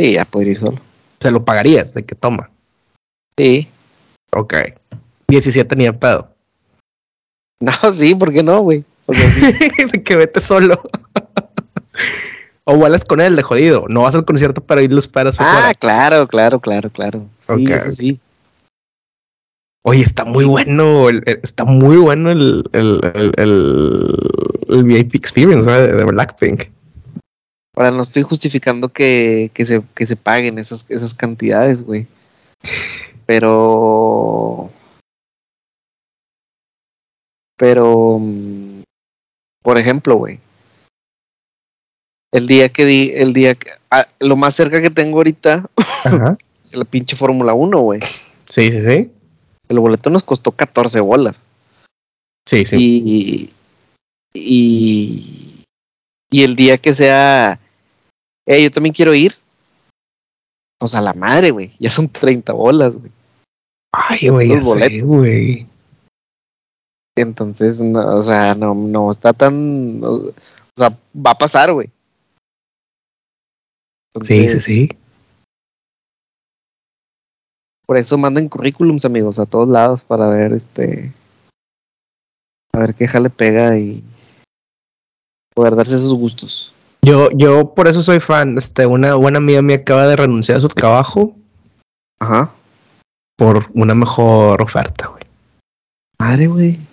[0.00, 0.78] Sí, ya podría ir solo.
[1.20, 2.48] Se lo pagarías de que toma.
[3.36, 3.68] Sí.
[4.32, 4.54] Ok.
[5.28, 6.30] 17 ni de pedo.
[7.60, 8.82] No, sí, ¿por qué no, güey?
[9.06, 9.42] O sea, sí.
[9.92, 10.80] de que vete solo.
[12.64, 13.84] o vuelas con él de jodido.
[13.88, 17.26] No vas al concierto para ir los esperas ah, claro, claro, claro, claro.
[17.40, 18.20] Sí, eso sí.
[19.84, 21.08] Oye, está muy bueno.
[21.08, 24.16] el- está muy bueno el, el, el, el,
[24.68, 25.86] el VIP experience ¿eh?
[25.92, 26.64] de Blackpink.
[27.76, 32.08] Ahora no estoy justificando que, que se, que se paguen esas, esas cantidades, güey.
[33.26, 34.70] Pero.
[37.56, 38.18] Pero.
[39.66, 40.38] Por ejemplo, güey.
[42.32, 43.68] El día que di, el día que.
[43.90, 45.68] ah, lo más cerca que tengo ahorita,
[46.04, 46.38] Ajá.
[46.70, 48.00] la pinche Fórmula 1, güey.
[48.44, 49.10] Sí, sí, sí.
[49.68, 51.42] El boleto nos costó 14 bolas.
[52.48, 52.76] Sí, sí.
[52.78, 53.50] Y,
[54.34, 55.64] y,
[56.30, 57.58] y el día que sea,
[58.46, 59.34] eh, yo también quiero ir.
[60.78, 61.72] Pues a la madre, güey.
[61.80, 63.10] Ya son 30 bolas, güey.
[63.92, 65.66] Ay, güey, ya sé, güey.
[67.16, 70.00] Entonces, no, o sea, no, no está tan.
[70.00, 70.32] no, o
[70.76, 71.90] sea, va a pasar, güey.
[74.22, 74.88] Sí, sí, sí.
[77.86, 81.12] Por eso manden currículums, amigos, a todos lados para ver este.
[82.74, 84.04] A ver qué jale pega y
[85.54, 86.72] poder darse esos gustos.
[87.00, 88.58] Yo, yo por eso soy fan.
[88.58, 91.34] Este, una buena amiga mía acaba de renunciar a su trabajo
[92.18, 92.52] Ajá.
[93.36, 95.22] por una mejor oferta, güey.
[96.18, 96.85] Madre, güey.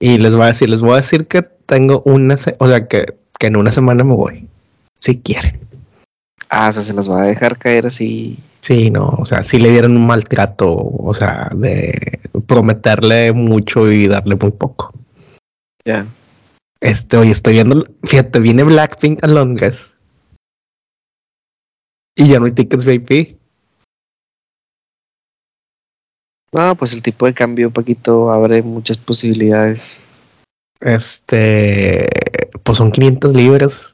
[0.00, 3.06] Y les voy a decir, les voy a decir que tengo una, o sea, que,
[3.38, 4.48] que en una semana me voy.
[5.00, 5.60] Si quieren.
[6.50, 8.38] Ah, o sea, se las va a dejar caer así.
[8.60, 14.08] Sí, no, o sea, si le dieron un maltrato, o sea, de prometerle mucho y
[14.08, 14.92] darle muy poco.
[15.84, 16.06] Ya.
[16.80, 19.96] Este, oye, estoy viendo, fíjate, viene Blackpink a Londres.
[22.16, 23.37] Y ya no hay tickets VIP.
[26.52, 29.98] No, pues el tipo de cambio, Paquito, abre muchas posibilidades.
[30.80, 32.08] Este,
[32.62, 33.92] pues son 500 libras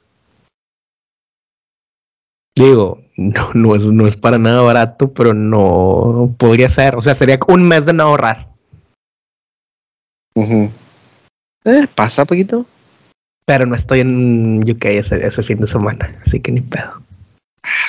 [2.57, 6.94] Digo, no, no, es, no es para nada barato, pero no podría ser.
[6.94, 8.48] O sea, sería un mes de no ahorrar.
[10.36, 12.64] Eh, pasa, poquito.
[13.46, 17.02] Pero no estoy en UK ese, ese fin de semana, así que ni pedo.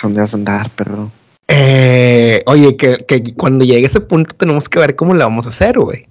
[0.01, 1.11] ¿Dónde vas a andar, perro?
[1.47, 5.49] Eh, oye, que, que cuando llegue ese punto tenemos que ver cómo le vamos a
[5.49, 6.05] hacer, güey.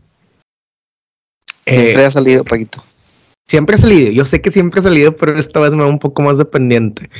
[1.65, 2.83] Siempre Eh, ha salido, Paquito.
[3.47, 5.99] Siempre he salido, yo sé que siempre he salido, pero esta vez me voy un
[5.99, 7.11] poco más dependiente.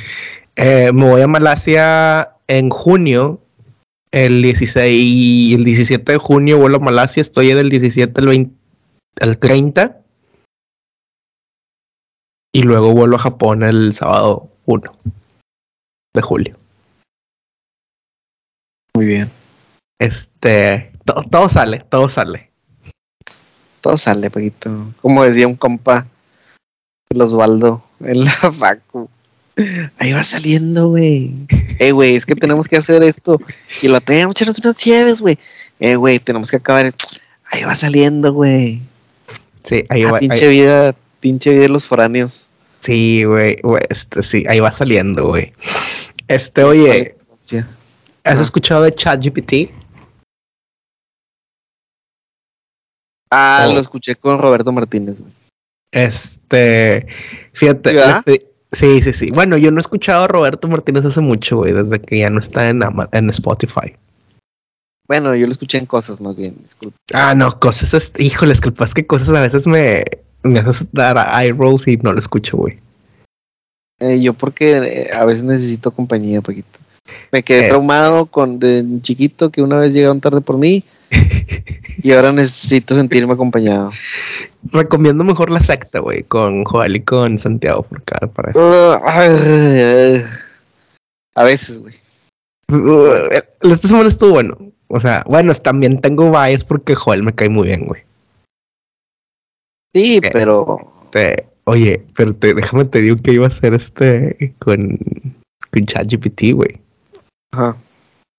[0.55, 3.41] Eh, me voy a Malasia en junio,
[4.11, 8.55] el 16 y el 17 de junio vuelo a Malasia, estoy del 17 al 20
[9.21, 10.01] al 30
[12.53, 14.91] y luego vuelo a Japón el sábado 1
[16.13, 16.57] de julio.
[18.95, 19.29] Muy bien.
[19.99, 22.49] Este, to- todo sale, todo sale.
[23.81, 24.93] Todo sale, Paquito.
[25.01, 26.07] Como decía un compa,
[27.09, 29.09] el Osvaldo, en la facu.
[29.99, 31.33] Ahí va saliendo, güey.
[31.79, 33.39] Eh, güey, es que tenemos que hacer esto.
[33.81, 35.37] Y lo tenemos, echarnos unas chéves, güey.
[35.79, 36.93] Eh, güey, tenemos que acabar.
[37.51, 38.81] Ahí va saliendo, güey.
[39.63, 40.17] Sí, ahí Ah, va.
[40.17, 42.47] ahí- pinche vida, pinche vida de los foráneos.
[42.79, 45.53] sí, güey, güey, este, sí, ahí va saliendo, güey.
[46.27, 47.61] Este, oye, Sí.
[48.25, 48.41] ¿Has Ah.
[48.41, 49.71] escuchado de ChatGPT?
[53.31, 53.73] Ah, Oh.
[53.73, 55.31] lo escuché con Roberto Martínez, güey.
[55.91, 57.07] Este,
[57.53, 58.39] fíjate, le-
[58.71, 59.29] sí, sí, sí.
[59.33, 62.39] Bueno, yo no he escuchado a Roberto Martínez hace mucho, güey, desde que ya no
[62.39, 63.95] está en, Ama- en Spotify.
[65.07, 66.97] Bueno, yo lo escuché en cosas más bien, disculpe.
[67.13, 70.03] Ah, no, cosas, este, híjoles, que pasa que cosas a veces me,
[70.43, 72.77] me haces dar eye rolls y no lo escucho, güey.
[73.99, 76.79] Eh, yo porque eh, a veces necesito compañía, Paquito.
[77.31, 80.83] Me quedé Es- traumado con de chiquito que una vez llegaron tarde por mí
[82.03, 83.91] y ahora necesito sentirme acompañado.
[84.71, 88.59] Recomiendo mejor la secta, güey, con Joel y con Santiago por cada para eso.
[88.67, 90.23] Uh, ay,
[91.35, 91.93] a veces, güey.
[92.71, 93.29] Uh,
[93.61, 94.57] Esta semana estuvo bueno.
[94.87, 98.01] O sea, bueno, también tengo bias porque Joel me cae muy bien, güey.
[99.93, 104.97] Sí, pero Este, oye, pero te, déjame te digo que iba a hacer este con,
[105.71, 106.81] con ChatGPT, güey.
[107.55, 107.77] Ajá.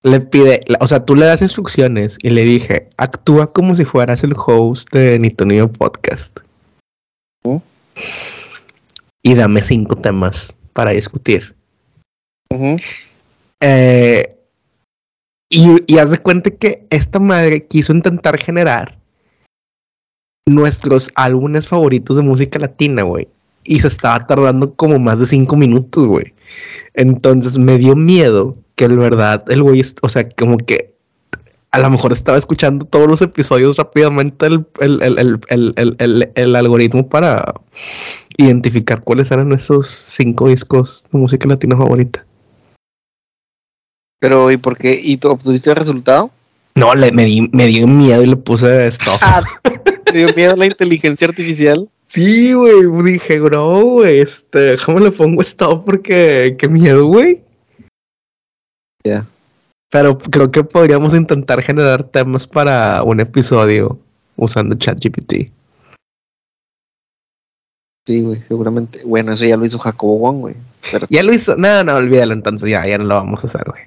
[0.03, 4.23] Le pide, o sea, tú le das instrucciones y le dije, actúa como si fueras
[4.23, 6.39] el host de Ni Tu Niño Podcast.
[9.23, 11.57] Y dame cinco temas para discutir.
[13.61, 14.39] Eh,
[15.51, 18.99] y, y haz de cuenta que esta madre quiso intentar generar
[20.49, 23.29] nuestros álbumes favoritos de música latina, güey.
[23.64, 26.33] Y se estaba tardando como más de cinco minutos, güey.
[26.95, 30.95] Entonces me dio miedo que el verdad, el güey, o sea, como que
[31.72, 35.97] a lo mejor estaba escuchando todos los episodios rápidamente el, el, el, el, el, el-
[35.99, 37.55] el- el algoritmo para
[38.39, 42.24] identificar cuáles eran esos cinco discos de música latina favorita.
[44.20, 44.99] Pero, ¿y por qué?
[45.01, 46.31] ¿Y tú obtuviste el resultado?
[46.74, 49.20] No, le, me, di- me dio miedo y le puse stop.
[50.05, 51.89] ¿Te dio miedo la inteligencia artificial?
[52.07, 53.12] sí, güey.
[53.12, 57.43] Dije, bro, güey, este, déjame le pongo stop porque qué miedo, güey.
[59.91, 63.99] Pero creo que podríamos intentar generar temas para un episodio
[64.37, 65.51] usando ChatGPT.
[68.07, 69.03] Sí, güey, seguramente.
[69.05, 70.55] Bueno, eso ya lo hizo Jacobo Wong, güey.
[70.93, 71.57] Pero Ya lo hizo.
[71.57, 72.71] No, no, olvídalo entonces.
[72.71, 73.83] Ya, ya no lo vamos a hacer, güey.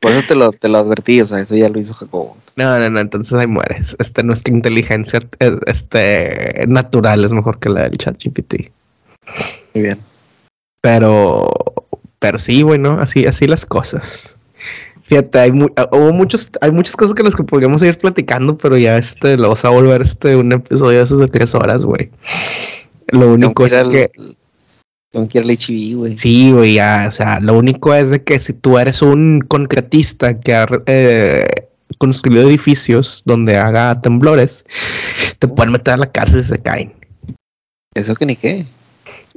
[0.00, 2.36] Por eso te lo, te lo advertí, o sea, eso ya lo hizo Jacobo.
[2.56, 3.96] No, no, no, entonces ahí mueres.
[3.98, 8.70] Este, nuestra inteligencia eh, este, natural es mejor que la del ChatGPT.
[9.74, 9.98] Muy bien.
[10.80, 11.48] Pero,
[12.18, 14.36] pero sí, bueno, así, así las cosas.
[15.04, 18.58] Fíjate, hay, mu- ah, hubo muchos, hay muchas cosas que las que podríamos ir platicando,
[18.58, 21.82] pero ya este, lo vas a volver este un episodio de esos de tres horas,
[21.82, 22.10] güey.
[23.08, 24.10] Lo único es que,
[25.10, 26.16] Tengo que ir güey.
[26.18, 30.38] sí, güey, ya, o sea, lo único es de que si tú eres un concretista
[30.38, 31.46] que ha eh,
[31.96, 34.66] construido edificios donde haga temblores,
[35.38, 36.92] te pueden meter a la cárcel si se caen.
[37.94, 38.66] Eso que ni qué.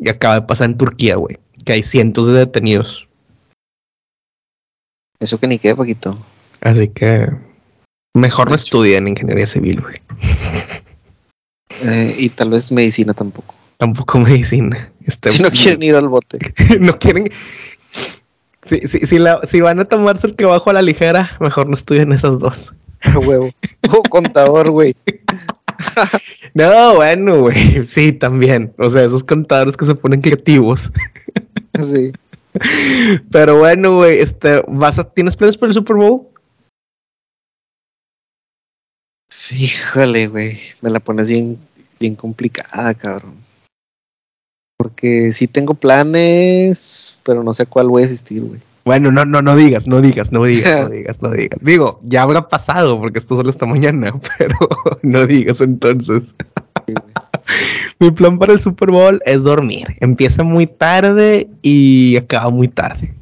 [0.01, 3.07] Y acaba de pasar en Turquía, güey, que hay cientos de detenidos.
[5.19, 6.17] Eso que ni qué, Paquito.
[6.61, 7.29] Así que
[8.15, 10.01] mejor no estudien ingeniería civil, güey.
[11.83, 13.53] Eh, y tal vez medicina tampoco.
[13.77, 14.91] Tampoco medicina.
[15.05, 16.39] Este, Si no quieren ir al bote.
[16.79, 17.29] no quieren.
[18.63, 21.75] Si, si, si, la- si van a tomarse el trabajo a la ligera, mejor no
[21.75, 22.73] estudien esas dos.
[23.15, 23.49] Huevo.
[23.91, 24.95] O contador, güey.
[26.53, 27.85] No, bueno, güey.
[27.85, 28.73] Sí, también.
[28.77, 30.91] O sea, esos contadores que se ponen creativos.
[31.79, 32.11] Sí.
[33.31, 36.27] Pero bueno, güey, este, ¿vas a, ¿tienes planes para el Super Bowl?
[39.51, 40.59] Híjole, güey.
[40.81, 41.57] Me la pones bien,
[41.97, 43.35] bien complicada, cabrón.
[44.77, 48.59] Porque sí tengo planes, pero no sé cuál voy a asistir, güey.
[48.83, 51.59] Bueno, no, no, no digas, no digas, no digas, no digas, no digas.
[51.61, 54.57] Digo, ya habrá pasado porque esto solo esta mañana, pero
[55.03, 56.35] no digas entonces.
[57.99, 59.95] Mi plan para el Super Bowl es dormir.
[59.99, 63.13] Empieza muy tarde y acaba muy tarde.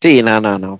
[0.00, 0.78] Sí, no, no, no.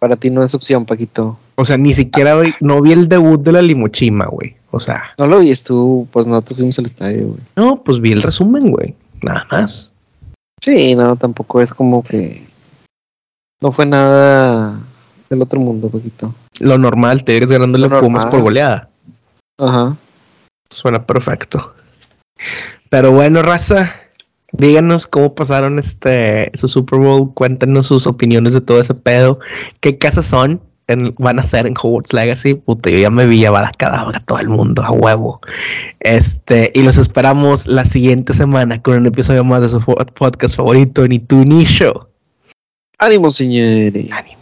[0.00, 1.38] Para ti no es opción, Paquito.
[1.54, 4.56] O sea, ni siquiera no vi el debut de la Limochima, güey.
[4.72, 5.04] O sea.
[5.18, 7.40] No lo viste tú, pues no te fuimos al estadio, güey.
[7.54, 8.94] No, pues vi el resumen, güey.
[9.22, 9.92] Nada más.
[10.60, 12.46] Sí, no, tampoco es como que.
[13.60, 14.78] No fue nada
[15.30, 16.34] del otro mundo, Paquito.
[16.60, 18.88] Lo normal, te eres ganándole Pumas por goleada.
[19.58, 19.96] Ajá.
[20.70, 21.74] Suena perfecto.
[22.90, 23.92] Pero bueno, raza,
[24.52, 29.38] díganos cómo pasaron este su Super Bowl, cuéntenos sus opiniones de todo ese pedo,
[29.80, 30.60] qué casas son,
[31.18, 34.24] van a ser en Hogwarts Legacy, puta, yo ya me vi llevar a cadáver a
[34.24, 35.40] todo el mundo, a huevo.
[36.00, 41.06] Este, y los esperamos la siguiente semana con un episodio más de su podcast favorito,
[41.08, 42.06] Ni tú ni show.
[42.98, 44.10] Ánimo, señores.
[44.12, 44.35] Ánimo.